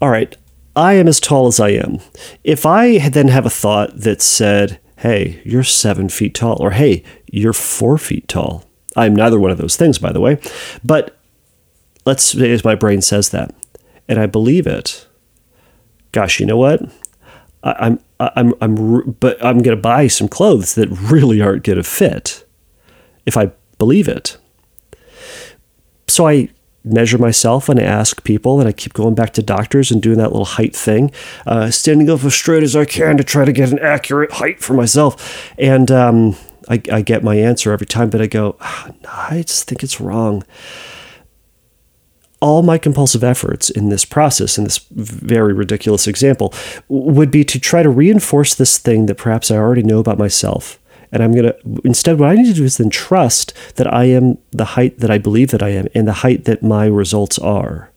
All 0.00 0.08
right, 0.08 0.34
I 0.74 0.94
am 0.94 1.08
as 1.08 1.20
tall 1.20 1.46
as 1.46 1.60
I 1.60 1.70
am. 1.70 1.98
If 2.42 2.64
I 2.64 3.10
then 3.10 3.28
have 3.28 3.44
a 3.44 3.50
thought 3.50 4.00
that 4.00 4.22
said, 4.22 4.80
hey, 4.98 5.42
you're 5.44 5.62
seven 5.62 6.08
feet 6.08 6.34
tall, 6.34 6.56
or 6.58 6.70
hey, 6.70 7.04
you're 7.30 7.52
four 7.52 7.98
feet 7.98 8.28
tall. 8.28 8.64
I'm 8.96 9.14
neither 9.14 9.38
one 9.38 9.50
of 9.50 9.58
those 9.58 9.76
things, 9.76 9.98
by 9.98 10.12
the 10.12 10.20
way. 10.20 10.38
But 10.82 11.13
let's 12.04 12.24
say 12.24 12.58
my 12.64 12.74
brain 12.74 13.00
says 13.00 13.30
that, 13.30 13.54
and 14.08 14.18
I 14.18 14.26
believe 14.26 14.66
it. 14.66 15.06
Gosh, 16.12 16.40
you 16.40 16.46
know 16.46 16.56
what? 16.56 16.82
I, 17.62 17.72
I'm 17.78 18.00
I'm 18.20 18.54
I'm 18.60 19.12
but 19.12 19.44
I'm 19.44 19.58
going 19.58 19.76
to 19.76 19.80
buy 19.80 20.06
some 20.06 20.28
clothes 20.28 20.74
that 20.74 20.88
really 20.88 21.40
aren't 21.40 21.64
going 21.64 21.78
to 21.78 21.82
fit 21.82 22.44
if 23.26 23.36
I 23.36 23.52
believe 23.78 24.08
it. 24.08 24.36
So 26.08 26.28
I 26.28 26.50
measure 26.84 27.16
myself 27.16 27.68
and 27.68 27.80
I 27.80 27.84
ask 27.84 28.22
people, 28.24 28.60
and 28.60 28.68
I 28.68 28.72
keep 28.72 28.92
going 28.92 29.14
back 29.14 29.32
to 29.34 29.42
doctors 29.42 29.90
and 29.90 30.02
doing 30.02 30.18
that 30.18 30.30
little 30.30 30.44
height 30.44 30.76
thing, 30.76 31.10
uh, 31.46 31.70
standing 31.70 32.10
up 32.10 32.22
as 32.24 32.34
straight 32.34 32.62
as 32.62 32.76
I 32.76 32.84
can 32.84 33.16
to 33.16 33.24
try 33.24 33.44
to 33.44 33.52
get 33.52 33.72
an 33.72 33.78
accurate 33.78 34.32
height 34.32 34.60
for 34.60 34.74
myself. 34.74 35.50
And 35.58 35.90
um, 35.90 36.36
I, 36.68 36.80
I, 36.92 37.00
get 37.00 37.24
my 37.24 37.36
answer 37.36 37.72
every 37.72 37.86
time, 37.86 38.10
but 38.10 38.20
I 38.20 38.26
go, 38.26 38.56
oh, 38.60 38.86
no, 39.02 39.10
I 39.10 39.42
just 39.46 39.66
think 39.66 39.82
it's 39.82 40.00
wrong. 40.00 40.44
All 42.40 42.62
my 42.62 42.78
compulsive 42.78 43.24
efforts 43.24 43.70
in 43.70 43.88
this 43.88 44.04
process, 44.04 44.58
in 44.58 44.64
this 44.64 44.78
very 44.90 45.54
ridiculous 45.54 46.06
example, 46.06 46.52
would 46.88 47.30
be 47.30 47.44
to 47.44 47.58
try 47.58 47.82
to 47.82 47.88
reinforce 47.88 48.54
this 48.54 48.78
thing 48.78 49.06
that 49.06 49.16
perhaps 49.16 49.50
I 49.50 49.56
already 49.56 49.82
know 49.82 49.98
about 49.98 50.18
myself 50.18 50.78
and 51.14 51.22
I'm 51.22 51.32
going 51.32 51.44
to, 51.44 51.56
instead, 51.84 52.18
what 52.18 52.30
I 52.30 52.34
need 52.34 52.46
to 52.46 52.52
do 52.52 52.64
is 52.64 52.76
then 52.76 52.90
trust 52.90 53.54
that 53.76 53.92
I 53.92 54.06
am 54.06 54.36
the 54.50 54.64
height 54.64 54.98
that 54.98 55.12
I 55.12 55.18
believe 55.18 55.52
that 55.52 55.62
I 55.62 55.68
am 55.68 55.86
and 55.94 56.08
the 56.08 56.12
height 56.12 56.44
that 56.46 56.60
my 56.60 56.86
results 56.86 57.38
are. 57.38 57.92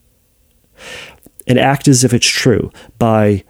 And 1.44 1.58
act 1.58 1.88
as 1.88 2.04
if 2.04 2.14
it's 2.14 2.28
true 2.28 2.70
by 2.96 3.42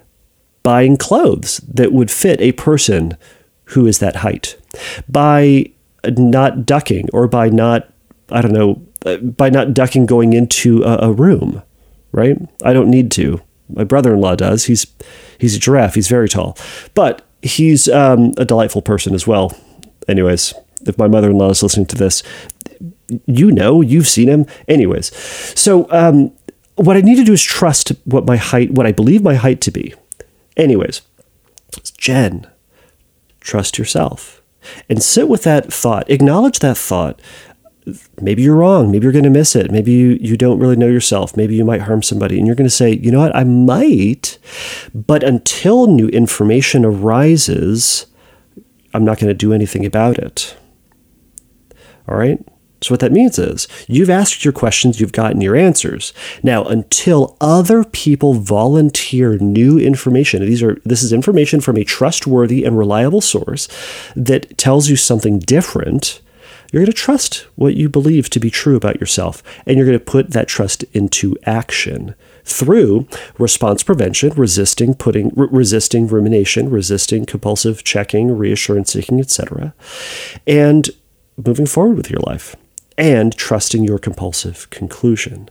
buying 0.63 0.97
clothes 0.97 1.59
that 1.69 1.93
would 1.93 2.11
fit 2.11 2.41
a 2.41 2.53
person 2.53 3.19
who 3.65 3.87
is 3.87 3.99
that 3.99 4.17
height, 4.17 4.57
by 5.07 5.71
not 6.17 6.65
ducking 6.65 7.11
or 7.13 7.29
by 7.29 7.51
not, 7.51 7.93
I 8.31 8.41
don't 8.41 8.55
know, 8.55 8.83
by 9.23 9.51
not 9.51 9.75
ducking 9.75 10.07
going 10.07 10.33
into 10.33 10.83
a, 10.83 11.09
a 11.09 11.13
room, 11.13 11.63
right? 12.13 12.37
I 12.65 12.73
don't 12.73 12.91
need 12.91 13.11
to. 13.13 13.41
My 13.69 13.85
brother 13.85 14.15
in 14.15 14.21
law 14.21 14.35
does. 14.35 14.65
He's 14.65 14.87
he's 15.39 15.55
a 15.55 15.59
giraffe. 15.59 15.95
He's 15.95 16.09
very 16.09 16.29
tall, 16.29 16.57
but 16.95 17.27
he's 17.43 17.89
um, 17.89 18.33
a 18.37 18.45
delightful 18.45 18.83
person 18.83 19.15
as 19.15 19.27
well. 19.27 19.57
Anyways, 20.09 20.55
if 20.87 20.99
my 20.99 21.07
mother 21.09 21.31
in 21.31 21.39
law 21.39 21.51
is 21.51 21.63
listening 21.63 21.87
to 21.87 21.97
this, 21.97 22.23
you 23.27 23.51
know, 23.53 23.81
you've 23.81 24.09
seen 24.09 24.29
him. 24.29 24.47
Anyways, 24.67 25.15
so 25.59 25.87
um, 25.91 26.33
what 26.77 26.97
I 26.97 27.01
need 27.01 27.17
to 27.17 27.25
do 27.25 27.33
is 27.33 27.43
trust 27.43 27.91
what 28.05 28.27
my 28.27 28.37
height, 28.37 28.71
what 28.71 28.87
I 28.87 28.93
believe 28.93 29.23
my 29.23 29.35
height 29.35 29.61
to 29.63 29.71
be. 29.71 29.95
Anyways, 30.57 31.03
Jen, 31.97 32.47
trust 33.41 33.79
yourself 33.79 34.43
and 34.89 35.03
sit 35.03 35.29
with 35.29 35.43
that 35.45 35.73
thought, 35.73 36.11
acknowledge 36.11 36.59
that 36.61 36.77
thought. 36.77 37.21
Maybe 38.21 38.43
you're 38.43 38.57
wrong. 38.57 38.91
Maybe 38.91 39.05
you're 39.05 39.13
going 39.13 39.25
to 39.25 39.31
miss 39.31 39.55
it. 39.57 39.71
Maybe 39.71 39.93
you, 39.93 40.19
you 40.21 40.37
don't 40.37 40.59
really 40.59 40.77
know 40.77 40.87
yourself. 40.87 41.37
Maybe 41.37 41.55
you 41.55 41.65
might 41.65 41.83
harm 41.83 42.03
somebody. 42.03 42.39
And 42.39 42.47
you're 42.47 42.57
going 42.57 42.67
to 42.67 42.71
say, 42.71 42.97
you 42.97 43.11
know 43.11 43.21
what, 43.21 43.37
I 43.37 43.45
might, 43.45 44.39
but 44.95 45.23
until 45.23 45.87
new 45.87 46.09
information 46.09 46.85
arises, 46.85 48.07
I'm 48.95 49.05
not 49.05 49.19
going 49.19 49.29
to 49.29 49.35
do 49.35 49.53
anything 49.53 49.85
about 49.85 50.19
it. 50.19 50.57
All 52.09 52.17
right? 52.17 52.39
So, 52.81 52.93
what 52.93 53.01
that 53.01 53.13
means 53.13 53.39
is 53.39 53.67
you've 53.89 54.11
asked 54.11 54.45
your 54.45 54.53
questions, 54.53 55.01
you've 55.01 55.13
gotten 55.13 55.41
your 55.41 55.57
answers. 55.57 56.13
Now, 56.43 56.65
until 56.65 57.37
other 57.41 57.83
people 57.83 58.35
volunteer 58.35 59.37
new 59.39 59.79
information, 59.79 60.43
these 60.43 60.63
are 60.63 60.81
this 60.85 61.03
is 61.03 61.13
information 61.13 61.61
from 61.61 61.77
a 61.77 61.85
trustworthy 61.85 62.65
and 62.65 62.79
reliable 62.79 63.21
source 63.21 63.69
that 64.15 64.57
tells 64.59 64.89
you 64.89 64.97
something 64.97 65.41
different. 65.41 66.21
You're 66.71 66.83
going 66.83 66.93
to 66.93 66.93
trust 66.93 67.47
what 67.57 67.75
you 67.75 67.89
believe 67.89 68.29
to 68.31 68.41
be 68.41 68.51
true 68.51 68.77
about 68.77 69.01
yourself, 69.01 69.43
and 69.67 69.77
you're 69.77 69.87
going 69.87 69.99
to 69.99 70.05
put 70.05 70.31
that 70.31 70.49
trust 70.49 70.85
into 70.93 71.37
action 71.45 72.15
through 72.45 73.07
response 73.39 73.83
prevention, 73.83 74.33
resisting 74.35 74.95
putting 74.95 75.31
re- 75.35 75.49
resisting 75.51 76.07
rumination, 76.07 76.71
resisting 76.71 77.25
compulsive 77.25 77.85
checking, 77.85 78.37
reassurance 78.37 78.93
seeking, 78.93 79.21
etc. 79.21 79.75
And 80.47 80.91
moving 81.37 81.67
forward 81.67 81.97
with 81.97 82.11
your 82.11 82.21
life 82.21 82.57
and 82.97 83.35
trusting 83.37 83.85
your 83.85 83.99
compulsive 83.99 84.69
conclusion. 84.71 85.49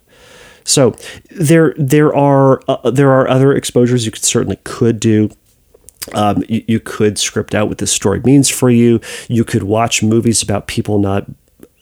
So 0.63 0.95
there 1.31 1.73
there 1.77 2.13
are 2.13 2.61
uh, 2.67 2.91
there 2.91 3.11
are 3.11 3.27
other 3.27 3.53
exposures 3.53 4.05
you 4.05 4.11
could 4.11 4.25
certainly 4.25 4.59
could 4.63 4.99
do. 4.99 5.29
Um, 6.13 6.43
you, 6.47 6.63
you, 6.67 6.79
could 6.79 7.17
script 7.17 7.53
out 7.53 7.67
what 7.67 7.79
this 7.79 7.91
story 7.91 8.21
means 8.21 8.49
for 8.49 8.69
you. 8.69 9.01
You 9.27 9.43
could 9.43 9.63
watch 9.63 10.01
movies 10.03 10.41
about 10.41 10.67
people 10.67 10.99
not 10.99 11.25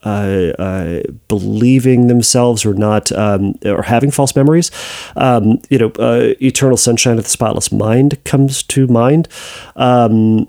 uh, 0.05 0.53
uh, 0.59 1.01
believing 1.27 2.07
themselves 2.07 2.63
or 2.63 2.73
not 2.75 3.11
um, 3.11 3.55
or 3.65 3.81
having 3.81 4.11
false 4.11 4.35
memories. 4.35 4.69
Um, 5.15 5.59
you 5.69 5.79
know, 5.79 5.91
uh, 5.97 6.35
Eternal 6.41 6.77
Sunshine 6.77 7.17
of 7.17 7.23
the 7.23 7.29
Spotless 7.29 7.71
Mind 7.71 8.23
comes 8.23 8.61
to 8.63 8.87
mind. 8.87 9.27
Um, 9.75 10.47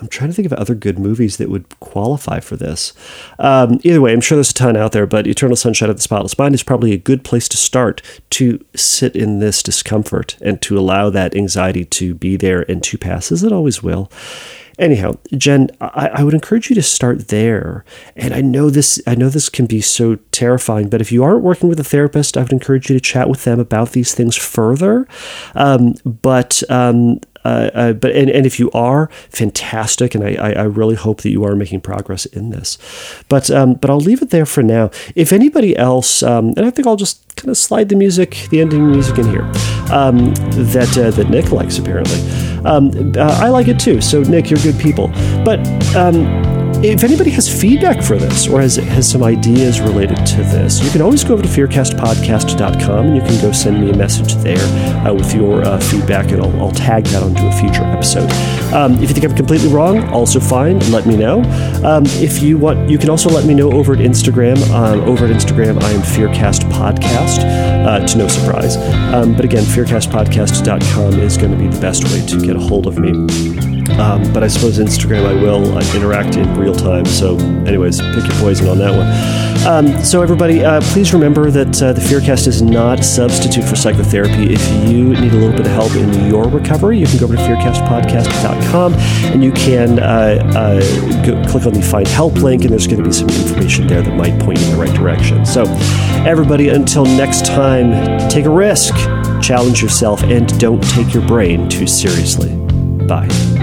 I'm 0.00 0.08
trying 0.08 0.30
to 0.30 0.34
think 0.34 0.46
of 0.46 0.52
other 0.52 0.74
good 0.74 0.98
movies 0.98 1.36
that 1.36 1.48
would 1.48 1.68
qualify 1.80 2.40
for 2.40 2.56
this. 2.56 2.92
Um, 3.38 3.80
either 3.82 4.00
way, 4.00 4.12
I'm 4.12 4.20
sure 4.20 4.36
there's 4.36 4.50
a 4.50 4.54
ton 4.54 4.76
out 4.76 4.92
there, 4.92 5.06
but 5.06 5.26
Eternal 5.26 5.56
Sunshine 5.56 5.90
of 5.90 5.96
the 5.96 6.02
Spotless 6.02 6.38
Mind 6.38 6.54
is 6.54 6.62
probably 6.62 6.92
a 6.92 6.98
good 6.98 7.24
place 7.24 7.48
to 7.48 7.56
start 7.56 8.02
to 8.30 8.64
sit 8.74 9.16
in 9.16 9.38
this 9.38 9.62
discomfort 9.62 10.36
and 10.40 10.60
to 10.62 10.78
allow 10.78 11.10
that 11.10 11.36
anxiety 11.36 11.84
to 11.84 12.14
be 12.14 12.36
there 12.36 12.70
and 12.70 12.82
to 12.84 12.98
pass, 12.98 13.32
as 13.32 13.42
it 13.42 13.52
always 13.52 13.82
will 13.82 14.10
anyhow, 14.80 15.12
Jen, 15.36 15.70
I, 15.80 16.08
I, 16.08 16.24
would 16.24 16.34
encourage 16.34 16.70
you 16.70 16.74
to 16.74 16.82
start 16.82 17.28
there. 17.28 17.84
And 18.16 18.34
I 18.34 18.40
know 18.40 18.70
this, 18.70 19.00
I 19.06 19.14
know 19.14 19.28
this 19.28 19.48
can 19.48 19.66
be 19.66 19.80
so 19.80 20.16
terrifying, 20.32 20.88
but 20.88 21.00
if 21.00 21.12
you 21.12 21.22
aren't 21.22 21.42
working 21.42 21.68
with 21.68 21.78
a 21.78 21.84
therapist, 21.84 22.36
I 22.36 22.42
would 22.42 22.52
encourage 22.52 22.88
you 22.88 22.96
to 22.96 23.00
chat 23.00 23.28
with 23.28 23.44
them 23.44 23.60
about 23.60 23.92
these 23.92 24.14
things 24.14 24.36
further. 24.36 25.06
Um, 25.54 25.94
but 26.04 26.62
um, 26.70 27.20
uh, 27.44 27.70
uh, 27.72 27.92
but 27.92 28.12
and, 28.12 28.30
and 28.30 28.46
if 28.46 28.58
you 28.58 28.70
are 28.72 29.08
fantastic, 29.30 30.14
and 30.14 30.24
I, 30.24 30.52
I 30.52 30.62
really 30.64 30.94
hope 30.94 31.22
that 31.22 31.30
you 31.30 31.44
are 31.44 31.56
making 31.56 31.80
progress 31.80 32.26
in 32.26 32.50
this. 32.50 32.76
But 33.28 33.50
um, 33.50 33.74
but 33.74 33.90
I'll 33.90 34.00
leave 34.00 34.22
it 34.22 34.30
there 34.30 34.46
for 34.46 34.62
now. 34.62 34.90
If 35.14 35.32
anybody 35.32 35.76
else, 35.76 36.22
um, 36.22 36.52
and 36.56 36.66
I 36.66 36.70
think 36.70 36.86
I'll 36.86 36.96
just 36.96 37.36
kind 37.36 37.48
of 37.48 37.56
slide 37.56 37.88
the 37.88 37.96
music, 37.96 38.46
the 38.50 38.60
ending 38.60 38.90
music 38.90 39.18
in 39.18 39.28
here 39.28 39.44
um, 39.90 40.34
that 40.72 40.96
uh, 40.98 41.10
that 41.12 41.30
Nick 41.30 41.50
likes 41.50 41.78
apparently. 41.78 42.20
Um, 42.64 43.12
uh, 43.16 43.38
I 43.40 43.48
like 43.48 43.68
it 43.68 43.80
too. 43.80 44.00
So 44.00 44.22
Nick, 44.22 44.50
you're 44.50 44.60
good 44.60 44.78
people. 44.78 45.08
But 45.44 45.60
um, 45.96 46.59
if 46.82 47.04
anybody 47.04 47.30
has 47.30 47.48
feedback 47.48 48.02
for 48.02 48.16
this 48.16 48.48
or 48.48 48.60
has, 48.60 48.76
has 48.76 49.10
some 49.10 49.22
ideas 49.22 49.80
related 49.80 50.16
to 50.24 50.36
this, 50.36 50.82
you 50.82 50.90
can 50.90 51.02
always 51.02 51.22
go 51.22 51.34
over 51.34 51.42
to 51.42 51.48
fearcastpodcast.com 51.48 53.06
and 53.06 53.16
you 53.16 53.22
can 53.22 53.40
go 53.42 53.52
send 53.52 53.80
me 53.80 53.90
a 53.90 53.96
message 53.96 54.34
there 54.36 55.06
uh, 55.06 55.12
with 55.12 55.34
your 55.34 55.62
uh, 55.62 55.78
feedback, 55.78 56.30
and 56.30 56.40
I'll, 56.40 56.60
I'll, 56.60 56.70
tag 56.70 57.04
that 57.06 57.22
onto 57.22 57.46
a 57.46 57.52
future 57.52 57.82
episode. 57.82 58.30
Um, 58.72 58.94
if 58.94 59.02
you 59.02 59.08
think 59.08 59.24
I'm 59.24 59.36
completely 59.36 59.68
wrong, 59.68 60.08
also 60.10 60.40
fine, 60.40 60.78
let 60.90 61.04
me 61.04 61.16
know. 61.16 61.42
Um, 61.84 62.04
if 62.06 62.42
you 62.42 62.56
want, 62.56 62.88
you 62.88 62.96
can 62.96 63.10
also 63.10 63.28
let 63.28 63.44
me 63.44 63.52
know 63.52 63.70
over 63.72 63.92
at 63.92 63.98
Instagram. 63.98 64.56
Um, 64.70 65.00
over 65.00 65.26
at 65.26 65.30
Instagram, 65.30 65.82
I 65.82 65.90
am 65.90 66.00
Fearcast 66.00 66.62
Podcast, 66.70 67.44
uh, 67.84 68.06
to 68.06 68.18
no 68.18 68.28
surprise. 68.28 68.76
Um, 69.12 69.34
but 69.34 69.44
again, 69.44 69.64
fearcastpodcast.com 69.64 71.20
is 71.20 71.36
going 71.36 71.50
to 71.50 71.58
be 71.58 71.68
the 71.68 71.80
best 71.80 72.04
way 72.04 72.24
to 72.24 72.40
get 72.40 72.56
a 72.56 72.60
hold 72.60 72.86
of 72.86 72.98
me. 72.98 73.69
Um, 73.98 74.32
but 74.32 74.42
I 74.42 74.48
suppose 74.48 74.78
Instagram 74.78 75.26
I 75.26 75.34
will 75.34 75.76
uh, 75.76 75.94
interact 75.94 76.36
in 76.36 76.54
real 76.58 76.74
time. 76.74 77.04
So, 77.04 77.36
anyways, 77.66 78.00
pick 78.00 78.26
your 78.26 78.36
poison 78.36 78.68
on 78.68 78.78
that 78.78 78.92
one. 78.92 79.08
Um, 79.66 80.04
so, 80.04 80.22
everybody, 80.22 80.64
uh, 80.64 80.80
please 80.92 81.12
remember 81.12 81.50
that 81.50 81.82
uh, 81.82 81.92
the 81.92 82.00
Fearcast 82.00 82.46
is 82.46 82.62
not 82.62 83.00
a 83.00 83.02
substitute 83.02 83.64
for 83.64 83.76
psychotherapy. 83.76 84.54
If 84.54 84.88
you 84.88 85.10
need 85.10 85.32
a 85.32 85.36
little 85.36 85.50
bit 85.50 85.66
of 85.66 85.72
help 85.72 85.94
in 85.94 86.30
your 86.30 86.48
recovery, 86.48 86.98
you 86.98 87.06
can 87.06 87.18
go 87.18 87.24
over 87.24 87.36
to 87.36 87.42
fearcastpodcast.com 87.42 88.94
and 88.94 89.44
you 89.44 89.52
can 89.52 89.98
uh, 89.98 90.52
uh, 90.54 90.80
go, 91.26 91.42
click 91.50 91.66
on 91.66 91.74
the 91.74 91.82
Find 91.82 92.08
Help 92.08 92.34
link, 92.36 92.62
and 92.62 92.72
there's 92.72 92.86
going 92.86 93.02
to 93.02 93.04
be 93.04 93.12
some 93.12 93.28
information 93.28 93.86
there 93.86 94.02
that 94.02 94.14
might 94.16 94.38
point 94.40 94.58
you 94.60 94.66
in 94.66 94.72
the 94.72 94.78
right 94.78 94.94
direction. 94.94 95.44
So, 95.44 95.64
everybody, 96.26 96.68
until 96.68 97.04
next 97.04 97.44
time, 97.46 98.28
take 98.30 98.46
a 98.46 98.50
risk, 98.50 98.94
challenge 99.42 99.82
yourself, 99.82 100.22
and 100.22 100.58
don't 100.58 100.82
take 100.82 101.12
your 101.12 101.26
brain 101.26 101.68
too 101.68 101.86
seriously. 101.86 102.54
Bye. 103.06 103.59